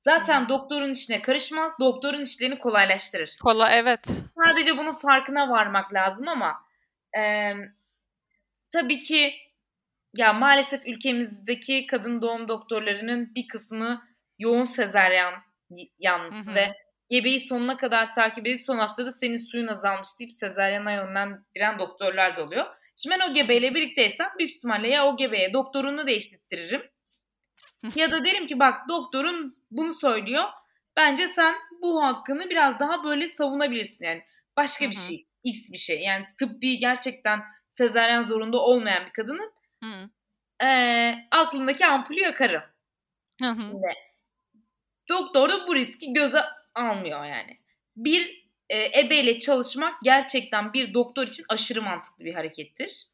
[0.00, 3.36] zaten doktorun işine karışmaz, doktorun işlerini kolaylaştırır.
[3.42, 4.06] Kola evet.
[4.44, 6.64] Sadece bunun farkına varmak lazım ama
[7.18, 7.52] e,
[8.74, 9.34] tabii ki
[10.16, 14.08] ya maalesef ülkemizdeki kadın doğum doktorlarının bir kısmı
[14.38, 15.32] yoğun sezaryen
[15.70, 16.54] y- yanlısı Hı hı.
[16.54, 16.72] ve
[17.08, 22.44] gebeyi sonuna kadar takip edip son haftada senin suyun azalmış deyip sezaryana yönlendiren doktorlar da
[22.44, 22.66] oluyor.
[22.96, 26.82] Şimdi ben o gebeyle birlikteysem büyük ihtimalle ya o gebeye doktorunu değiştiririm
[27.96, 30.44] ya da derim ki bak doktorun bunu söylüyor.
[30.96, 34.22] Bence sen bu hakkını biraz daha böyle savunabilirsin yani.
[34.56, 35.04] Başka bir Hı hı.
[35.04, 36.00] şey, x bir şey.
[36.02, 37.40] Yani tıbbi gerçekten
[37.78, 39.52] sezaryen zorunda olmayan bir kadının
[39.84, 40.10] Hı.
[40.62, 42.62] eee, aklındaki ampulü yakarım.
[43.42, 43.60] Hı hı.
[43.60, 43.86] Şimdi
[45.08, 46.42] doktor da bu riski göze
[46.74, 47.58] almıyor yani.
[47.96, 53.06] Bir e, ebeyle çalışmak gerçekten bir doktor için aşırı mantıklı bir harekettir.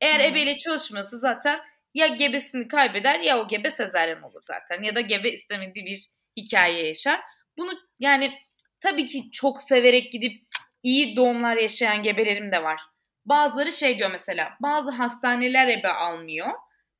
[0.00, 0.28] Eğer Hı hı.
[0.28, 1.60] ebeyle çalışmıyorsa zaten
[1.94, 6.06] ya gebesini kaybeder ya o gebe sezaryen olur zaten ya da gebe istemediği bir
[6.36, 7.20] hikaye yaşar.
[7.58, 8.38] Bunu yani
[8.80, 10.42] tabii ki çok severek gidip
[10.82, 12.80] iyi doğumlar yaşayan gebelerim de var.
[13.26, 16.50] Bazıları şey diyor mesela bazı hastaneler ebe almıyor.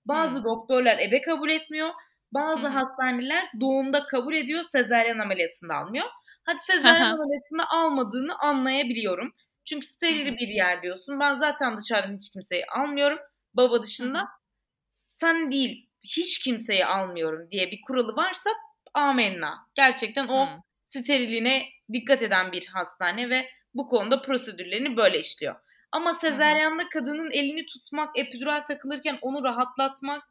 [0.07, 0.45] Bazı Hı.
[0.45, 1.91] doktorlar ebe kabul etmiyor.
[2.33, 2.73] Bazı hı.
[2.73, 6.07] hastaneler doğumda kabul ediyor, sezaryen ameliyatında almıyor.
[6.45, 7.05] Hadi hı.
[7.05, 9.35] ameliyatında almadığını anlayabiliyorum.
[9.65, 11.21] Çünkü steril bir yer diyorsun.
[11.21, 13.19] Ben zaten dışarıdan hiç kimseyi almıyorum.
[13.55, 14.29] Baba dışında.
[15.11, 18.51] Sen değil hiç kimseyi almıyorum diye bir kuralı varsa
[18.95, 19.69] amenna.
[19.75, 20.51] Gerçekten o Hı.
[20.87, 21.63] steriline
[21.93, 25.55] dikkat eden bir hastane ve bu konuda prosedürlerini böyle işliyor.
[25.93, 30.23] Ama sezeryanda kadının elini tutmak, epidural takılırken onu rahatlatmak,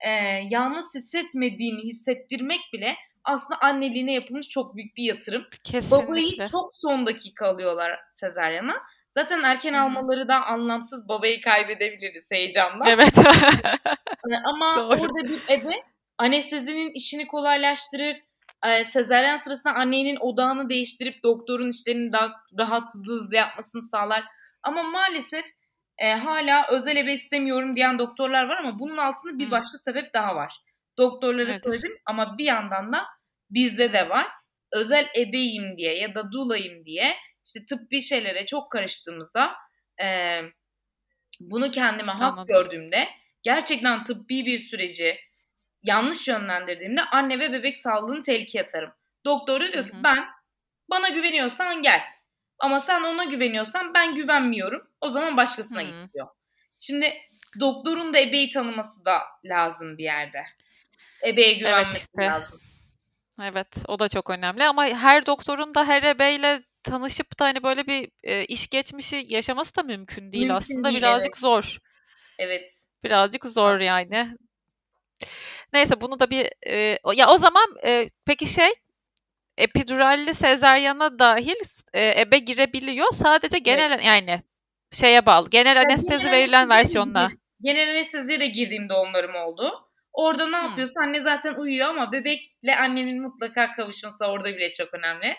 [0.00, 0.10] e,
[0.50, 5.44] yalnız hissetmediğini hissettirmek bile aslında anneliğine yapılmış çok büyük bir yatırım.
[5.64, 6.06] Kesinlikle.
[6.06, 8.74] Babayı çok son dakika alıyorlar sezeryana.
[9.14, 9.82] Zaten erken Hı-hı.
[9.82, 12.84] almaları da anlamsız babayı kaybedebiliriz heyecanla.
[12.88, 13.14] Evet.
[14.44, 15.00] Ama Doğru.
[15.00, 15.72] orada bir ebe
[16.18, 18.16] anestezinin işini kolaylaştırır.
[18.66, 24.24] E, sezaryen sırasında annenin odağını değiştirip doktorun işlerini daha rahat hızlı hızlı yapmasını sağlar.
[24.68, 25.44] Ama maalesef
[25.98, 29.50] e, hala özel ebe istemiyorum diyen doktorlar var ama bunun altında bir hmm.
[29.50, 30.54] başka sebep daha var.
[30.98, 31.62] Doktorlara evet.
[31.64, 33.06] söyledim ama bir yandan da
[33.50, 34.26] bizde de var.
[34.72, 37.16] Özel ebeyim diye ya da dulayım diye
[37.46, 39.54] işte tıbbi şeylere çok karıştığımızda
[40.02, 40.40] e,
[41.40, 43.08] bunu kendime hak gördüğümde
[43.42, 45.16] gerçekten tıbbi bir süreci
[45.82, 48.90] yanlış yönlendirdiğimde anne ve bebek sağlığını tehlikeye atarım.
[49.24, 50.24] Doktor da diyor ki ben
[50.90, 52.00] bana güveniyorsan gel.
[52.58, 54.88] Ama sen ona güveniyorsan ben güvenmiyorum.
[55.00, 56.04] O zaman başkasına Hı-hı.
[56.04, 56.28] git diyor.
[56.78, 57.14] Şimdi
[57.60, 60.42] doktorun da ebeyi tanıması da lazım bir yerde.
[61.26, 62.22] Ebeye güvenmesi evet işte.
[62.22, 62.60] lazım.
[63.44, 67.86] Evet o da çok önemli ama her doktorun da her ebeyle tanışıp da hani böyle
[67.86, 71.40] bir e, iş geçmişi yaşaması da mümkün değil mümkün aslında değil, birazcık evet.
[71.40, 71.78] zor.
[72.38, 72.72] Evet.
[73.04, 74.28] Birazcık zor yani.
[75.72, 78.70] Neyse bunu da bir e, ya o zaman e, peki şey
[79.58, 81.56] epiduralli sezaryana dahil
[81.92, 83.08] e, ebe girebiliyor.
[83.12, 84.04] Sadece genel evet.
[84.04, 84.42] yani
[84.92, 85.50] şeye bağlı.
[85.50, 87.30] Genel yani anestezi genel verilen versiyonla.
[87.62, 89.72] Genel anesteziye de girdiğim doğumlarım oldu.
[90.12, 90.64] Orada ne hmm.
[90.64, 91.00] yapıyorsun?
[91.04, 95.36] Anne zaten uyuyor ama bebekle annenin mutlaka kavuşması orada bile çok önemli.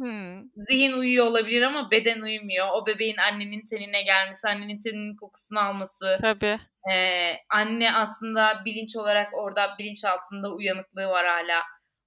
[0.00, 0.50] Hmm.
[0.68, 2.68] Zihin uyuyor olabilir ama beden uyumuyor.
[2.72, 6.16] O bebeğin annenin tenine gelmesi, annenin teninin kokusunu alması.
[6.20, 6.58] Tabii.
[6.92, 11.62] Ee, anne aslında bilinç olarak orada bilinç altında uyanıklığı var hala.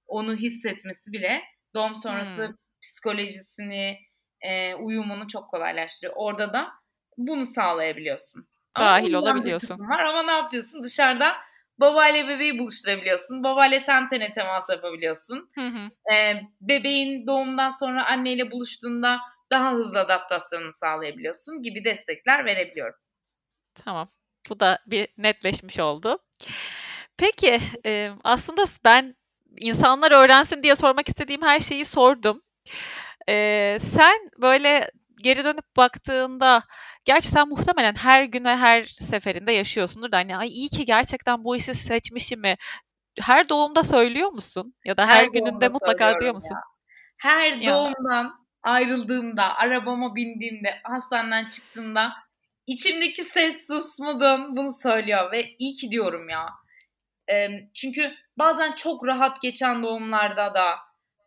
[0.06, 1.42] Onu hissetmesi bile
[1.74, 2.54] doğum sonrası hmm.
[2.82, 3.98] psikolojisini,
[4.40, 6.16] e, uyumunu çok kolaylaştırıyor.
[6.16, 6.68] Orada da
[7.16, 8.48] bunu sağlayabiliyorsun.
[8.78, 9.88] Dahil olabiliyorsun.
[9.88, 10.82] Var ama ne yapıyorsun?
[10.82, 11.36] Dışarıda
[11.78, 13.44] babayla bebeği buluşturabiliyorsun.
[13.44, 15.50] Babayla ten tene temas yapabiliyorsun.
[15.54, 16.14] Hı hı.
[16.14, 19.18] Ee, bebeğin doğumdan sonra anneyle buluştuğunda
[19.50, 22.94] daha hızlı adaptasyonunu sağlayabiliyorsun gibi destekler verebiliyorum.
[23.74, 24.06] Tamam.
[24.50, 26.18] Bu da bir netleşmiş oldu.
[27.16, 29.16] Peki e, aslında ben
[29.56, 32.42] insanlar öğrensin diye sormak istediğim her şeyi sordum.
[33.28, 34.90] E, sen böyle
[35.22, 36.62] geri dönüp baktığında
[37.04, 41.44] gerçi sen muhtemelen her gün ve her seferinde yaşıyorsundur da hani ay iyi ki gerçekten
[41.44, 42.56] bu işi seçmişim mi?
[43.20, 44.74] Her doğumda söylüyor musun?
[44.84, 46.54] Ya da her, her gününde mutlaka diyor musun?
[46.54, 46.60] Ya.
[47.18, 47.72] Her ya.
[47.72, 48.32] doğumdan
[48.62, 52.12] ayrıldığımda, arabama bindiğimde, hastaneden çıktığımda
[52.66, 56.48] içimdeki ses susmadan bunu söylüyor ve iyi ki diyorum ya.
[57.74, 60.78] Çünkü bazen çok rahat geçen doğumlarda da,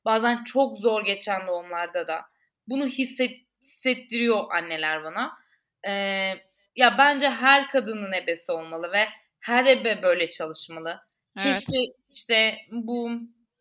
[0.06, 2.26] bazen çok zor geçen doğumlarda da
[2.68, 5.38] bunu hisset hissettiriyor anneler bana.
[5.88, 5.92] Ee,
[6.76, 9.08] ya bence her kadının ebesi olmalı ve
[9.40, 11.02] her ebe böyle çalışmalı.
[11.40, 11.48] Evet.
[11.48, 11.78] Keşke
[12.10, 13.12] işte bu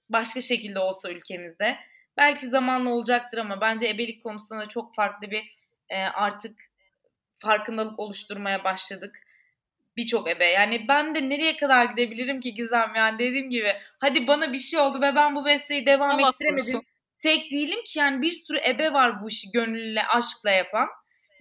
[0.08, 1.76] başka şekilde olsa ülkemizde.
[2.16, 5.56] Belki zamanla olacaktır ama bence ebelik konusunda çok farklı bir
[5.88, 6.60] e, artık
[7.38, 9.23] farkındalık oluşturmaya başladık.
[9.96, 10.46] Birçok ebe.
[10.46, 14.80] Yani ben de nereye kadar gidebilirim ki Gizem yani dediğim gibi hadi bana bir şey
[14.80, 16.64] oldu ve ben bu mesleği devam Allah ettiremedim.
[16.64, 16.82] Korusun
[17.18, 20.88] tek değilim ki yani bir sürü ebe var bu işi gönüllüyle aşkla yapan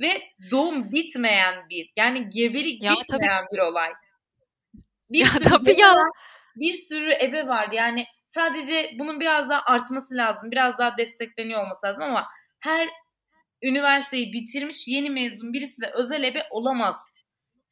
[0.01, 3.53] ve doğum bitmeyen bir yani gebelik ya, bitmeyen tabii.
[3.53, 3.89] bir olay.
[5.09, 5.95] Bir ya, sürü tabii ya.
[5.95, 6.09] Var,
[6.55, 11.85] bir sürü ebe var yani sadece bunun biraz daha artması lazım biraz daha destekleniyor olması
[11.85, 12.27] lazım ama
[12.59, 12.89] her
[13.61, 16.95] üniversiteyi bitirmiş yeni mezun birisi de özel ebe olamaz.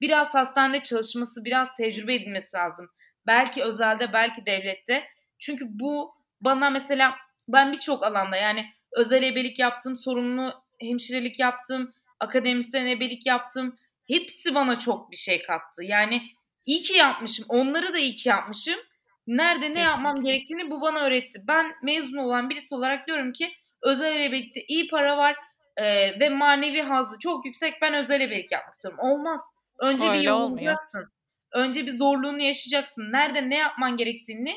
[0.01, 2.89] Biraz hastanede çalışması, biraz tecrübe edilmesi lazım.
[3.27, 5.03] Belki özelde, belki devlette.
[5.39, 7.15] Çünkü bu bana mesela
[7.47, 13.75] ben birçok alanda yani özel ebelik yaptım, sorumlu hemşirelik yaptım, akademisyen ebelik yaptım.
[14.07, 15.83] Hepsi bana çok bir şey kattı.
[15.83, 16.21] Yani
[16.65, 17.45] iyi ki yapmışım.
[17.49, 18.79] Onları da iyi ki yapmışım.
[19.27, 19.89] Nerede ne Kesinlikle.
[19.89, 21.41] yapmam gerektiğini bu bana öğretti.
[21.47, 25.35] Ben mezun olan birisi olarak diyorum ki özel ebelikte iyi para var
[25.77, 25.83] e,
[26.19, 27.81] ve manevi hazzı çok yüksek.
[27.81, 28.99] Ben özel ebelik yapmak istiyorum.
[29.01, 29.41] Olmaz.
[29.81, 31.11] Önce Öyle bir yorulacaksın.
[31.53, 33.01] Önce bir zorluğunu yaşayacaksın.
[33.11, 34.55] Nerede ne yapman gerektiğini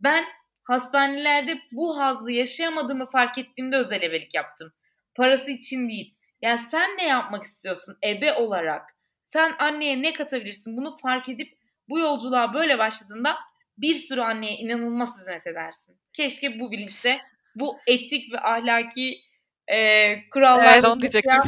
[0.00, 0.24] ben
[0.64, 4.72] hastanelerde bu hazzı yaşayamadığımı fark ettiğimde özel ebelik yaptım.
[5.14, 6.14] Parası için değil.
[6.42, 8.82] Yani sen ne yapmak istiyorsun ebe olarak?
[9.26, 10.76] Sen anneye ne katabilirsin?
[10.76, 11.58] Bunu fark edip
[11.88, 13.36] bu yolculuğa böyle başladığında
[13.78, 16.00] bir sürü anneye inanılmaz hizmet edersin.
[16.12, 17.20] Keşke bu bilinçte
[17.54, 19.20] bu etik ve ahlaki
[19.68, 21.44] e, kurallarla evet, yaşayan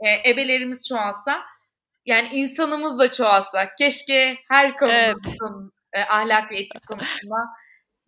[0.06, 1.42] e, ebelerimiz çoğalsa
[2.06, 5.16] yani insanımız da çoğalsa keşke her konuda evet.
[5.92, 7.36] e, ahlak ve etik konusunda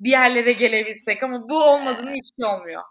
[0.00, 2.82] bir yerlere gelebilsek ama bu olmadığında hiçbir şey olmuyor.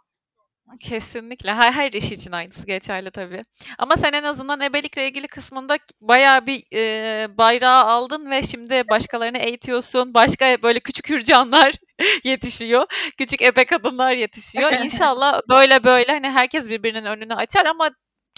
[0.79, 1.53] Kesinlikle.
[1.53, 3.41] Her, her iş için aynısı geçerli tabii.
[3.77, 9.37] Ama sen en azından ebelikle ilgili kısmında bayağı bir e, bayrağı aldın ve şimdi başkalarını
[9.37, 10.13] eğitiyorsun.
[10.13, 11.73] Başka böyle küçük hürcanlar
[12.23, 12.85] yetişiyor.
[13.17, 14.71] Küçük ebe kadınlar yetişiyor.
[14.83, 17.89] İnşallah böyle böyle hani herkes birbirinin önünü açar ama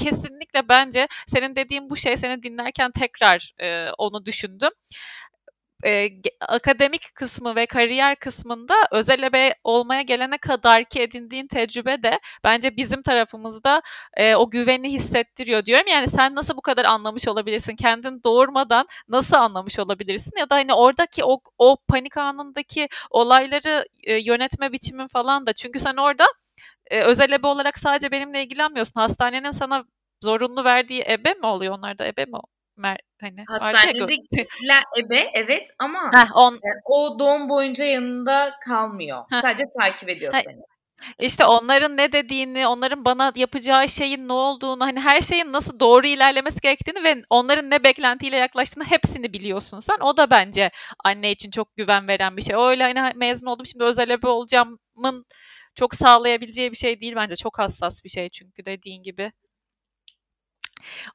[0.04, 4.70] kesinlikle bence senin dediğin bu şey seni dinlerken tekrar e, onu düşündüm
[5.86, 6.10] e,
[6.42, 12.78] akademik kısmı ve kariyer kısmında özel ebe olmaya gelene kadar ki edindiğin tecrübe de bence
[12.78, 13.82] bizim tarafımızda
[14.18, 15.88] e, o güveni hissettiriyor diyorum.
[15.88, 17.76] Yani sen nasıl bu kadar anlamış olabilirsin?
[17.76, 20.32] Kendin doğurmadan nasıl anlamış olabilirsin?
[20.40, 25.80] Ya da hani oradaki o, o panik anındaki olayları e, yönetme biçimin falan da çünkü
[25.80, 26.26] sen orada
[26.92, 29.02] e, özel ebe olarak sadece benimle ilgilenmiyorsun.
[29.02, 29.86] Hastanenin sana
[30.24, 32.38] zorunlu verdiği ebe mi oluyor onlarda ebe mi
[32.80, 36.52] mer hani Hastanedekiler ebe evet ama Heh, on...
[36.52, 39.24] yani o doğum boyunca yanında kalmıyor.
[39.32, 39.42] Heh.
[39.42, 40.62] Sadece takip ediyor seni.
[41.20, 46.08] İşte onların ne dediğini, onların bana yapacağı şeyin ne olduğunu, hani her şeyin nasıl doğru
[46.08, 49.98] ilerlemesi gerektiğini ve onların ne beklentiyle yaklaştığını hepsini biliyorsun sen.
[50.02, 50.72] O da bence
[51.04, 52.56] anne için çok güven veren bir şey.
[52.56, 55.26] Öyle hani mezun oldum şimdi özel ebe olacağımın
[55.76, 57.36] çok sağlayabileceği bir şey değil bence.
[57.36, 59.32] Çok hassas bir şey çünkü dediğin gibi.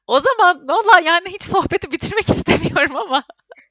[0.07, 3.23] O zaman valla yani hiç sohbeti bitirmek istemiyorum ama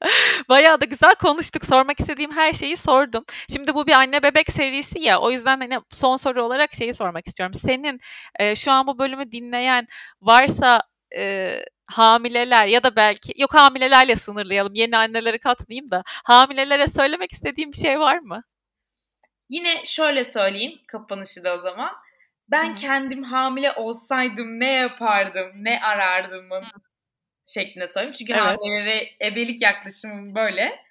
[0.49, 1.65] bayağı da güzel konuştuk.
[1.65, 3.25] Sormak istediğim her şeyi sordum.
[3.53, 5.19] Şimdi bu bir anne bebek serisi ya.
[5.19, 7.53] O yüzden hani son soru olarak şeyi sormak istiyorum.
[7.53, 7.99] Senin
[8.39, 9.87] e, şu an bu bölümü dinleyen
[10.21, 10.81] varsa
[11.15, 11.55] e,
[11.91, 14.73] hamileler ya da belki yok hamilelerle sınırlayalım.
[14.75, 18.43] Yeni anneleri katmayayım da hamilelere söylemek istediğim bir şey var mı?
[19.49, 21.91] Yine şöyle söyleyeyim kapanışı da o zaman.
[22.49, 22.75] Ben Hı-hı.
[22.75, 26.63] kendim hamile olsaydım ne yapardım, ne arardımın
[27.45, 28.13] şeklinde söyleyeyim.
[28.13, 28.41] Çünkü evet.
[28.41, 30.85] hamilelere ebelik yaklaşımım böyle.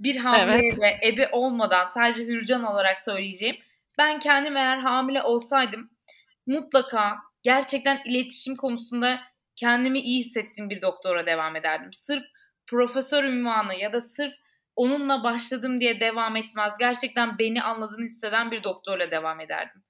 [0.00, 0.98] Bir hamileye evet.
[1.04, 3.56] ebe olmadan sadece hürcan olarak söyleyeceğim.
[3.98, 5.90] Ben kendim eğer hamile olsaydım
[6.46, 9.20] mutlaka gerçekten iletişim konusunda
[9.56, 11.92] kendimi iyi hissettiğim bir doktora devam ederdim.
[11.92, 12.24] Sırf
[12.66, 14.34] profesör ünvanı ya da sırf
[14.76, 16.72] onunla başladım diye devam etmez.
[16.78, 19.82] Gerçekten beni anladığını hisseden bir doktorla devam ederdim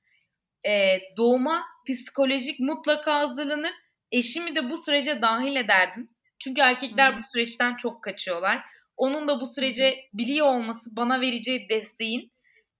[0.67, 3.73] e, doğuma psikolojik mutlaka hazırlanır.
[4.13, 6.11] Eşimi de bu sürece dahil ederdim.
[6.39, 8.65] Çünkü erkekler bu süreçten çok kaçıyorlar.
[8.97, 12.33] Onun da bu sürece biliyor olması bana vereceği desteğin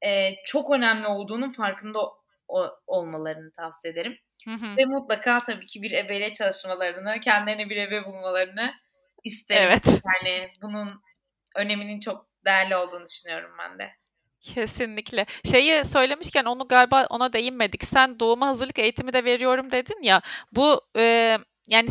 [0.05, 1.99] e, çok önemli olduğunun farkında
[2.49, 4.19] o, olmalarını tavsiye ederim.
[4.77, 8.75] Ve mutlaka tabii ki bir ebeyle çalışmalarını, kendilerine bir ebe bulmalarını
[9.25, 9.69] isterim.
[9.69, 10.03] Evet.
[10.07, 11.03] Yani bunun
[11.57, 13.91] öneminin çok değerli olduğunu düşünüyorum ben de.
[14.41, 15.27] Kesinlikle.
[15.51, 17.85] Şeyi söylemişken onu galiba ona değinmedik.
[17.85, 20.21] Sen doğuma hazırlık eğitimi de veriyorum dedin ya.
[20.53, 21.39] Bu e,
[21.69, 21.89] yani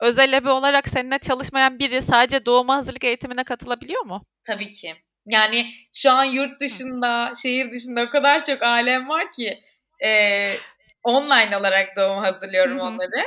[0.00, 4.20] özel ebe olarak seninle çalışmayan biri sadece doğuma hazırlık eğitimine katılabiliyor mu?
[4.44, 4.94] Tabii ki.
[5.26, 9.60] Yani şu an yurt dışında, şehir dışında o kadar çok alem var ki
[10.04, 10.52] e,
[11.04, 13.26] online olarak doğum hazırlıyorum onları.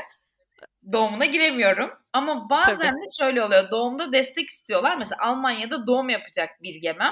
[0.92, 1.92] Doğumuna giremiyorum.
[2.14, 2.96] Ama bazen Tabii.
[2.96, 3.72] de şöyle oluyor.
[3.72, 4.98] Doğumda destek istiyorlar.
[4.98, 7.12] Mesela Almanya'da doğum yapacak bir gemem.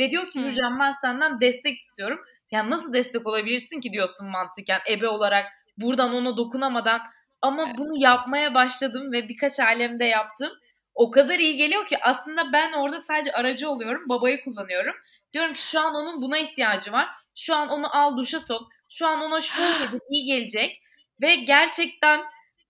[0.00, 2.20] Ve diyor ki Hücrem ben senden destek istiyorum.
[2.50, 5.46] Yani nasıl destek olabilirsin ki diyorsun mantıken ebe olarak
[5.76, 7.00] buradan ona dokunamadan.
[7.42, 7.78] Ama evet.
[7.78, 10.52] bunu yapmaya başladım ve birkaç alemde yaptım.
[10.94, 14.08] O kadar iyi geliyor ki aslında ben orada sadece aracı oluyorum.
[14.08, 14.94] Babayı kullanıyorum.
[15.32, 17.08] Diyorum ki şu an onun buna ihtiyacı var.
[17.36, 18.62] Şu an onu al duşa sok.
[18.90, 20.82] Şu an ona şu yedir iyi gelecek.
[21.22, 22.20] Ve gerçekten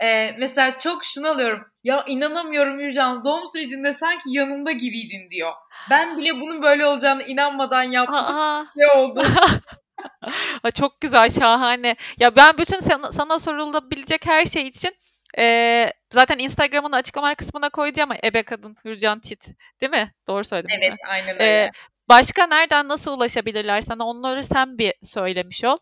[0.03, 1.67] e, mesela çok şunu alıyorum.
[1.85, 5.53] Ya inanamıyorum Yurcan doğum sürecinde sanki yanımda gibiydin diyor.
[5.91, 8.37] Ben bile bunun böyle olacağını inanmadan yaptım.
[8.37, 8.65] Aa.
[8.77, 9.23] Ne oldu?
[10.75, 11.97] Çok güzel, şahane.
[12.19, 14.97] Ya ben bütün sana, sana sorulabilecek her şey için
[15.39, 19.49] e, zaten Instagram'ın açıklama kısmına koyacağım Ebe Kadın Hürcan Çit.
[19.81, 20.13] Değil mi?
[20.29, 20.77] Doğru söyledim.
[20.83, 21.63] Evet, aynen öyle.
[21.63, 21.71] E,
[22.09, 24.05] başka nereden nasıl ulaşabilirler sana?
[24.07, 25.79] Onları sen bir söylemiş ol.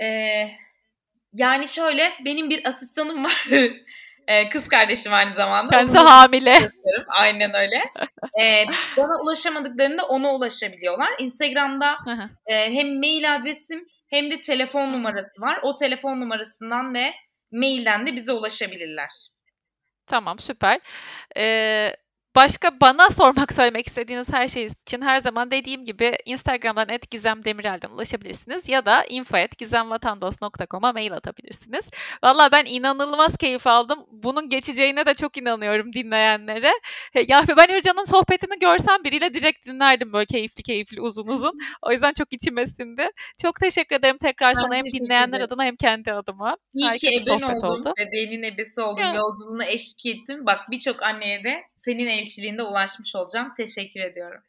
[0.00, 0.58] Eee
[1.32, 3.48] yani şöyle benim bir asistanım var.
[4.52, 5.70] kız kardeşim aynı zamanda.
[5.70, 6.58] Kendisi hamile.
[7.08, 7.76] Aynen öyle.
[8.42, 8.64] ee,
[8.96, 11.08] bana ulaşamadıklarında ona ulaşabiliyorlar.
[11.18, 11.98] Instagram'da
[12.46, 15.58] e, hem mail adresim hem de telefon numarası var.
[15.62, 17.14] O telefon numarasından ve
[17.52, 19.10] mailden de bize ulaşabilirler.
[20.06, 20.80] Tamam süper.
[21.36, 21.96] Ee,
[22.40, 28.68] başka bana sormak söylemek istediğiniz her şey için her zaman dediğim gibi Instagram'dan @gizemdemirel'den ulaşabilirsiniz
[28.68, 31.90] ya da info@gizemvatandos.com'a mail atabilirsiniz.
[32.24, 33.98] Valla ben inanılmaz keyif aldım.
[34.10, 36.72] Bunun geçeceğine de çok inanıyorum dinleyenlere.
[37.28, 41.58] Ya ben Hürcan'ın sohbetini görsem biriyle direkt dinlerdim böyle keyifli keyifli uzun uzun.
[41.82, 43.08] O yüzden çok içime sindi.
[43.42, 45.46] Çok teşekkür ederim tekrar ben sana hem dinleyenler ederim.
[45.46, 46.56] adına hem kendi adıma.
[46.74, 47.70] İyi Harika ki eben oldum.
[47.70, 47.92] Oldu.
[47.98, 49.04] Bebeğinin ebesi oldum.
[49.04, 49.14] Ya.
[49.14, 50.46] Yolculuğuna eşlik ettim.
[50.46, 53.54] Bak birçok anneye de senin elçiliğinde ulaşmış olacağım.
[53.56, 54.42] Teşekkür ediyorum.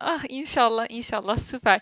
[0.00, 1.80] Ah inşallah inşallah süper.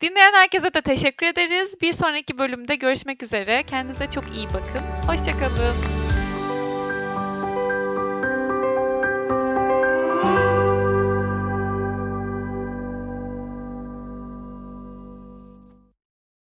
[0.00, 1.80] Dinleyen herkese de teşekkür ederiz.
[1.82, 3.62] Bir sonraki bölümde görüşmek üzere.
[3.62, 4.82] Kendinize çok iyi bakın.
[5.06, 6.09] Hoşçakalın.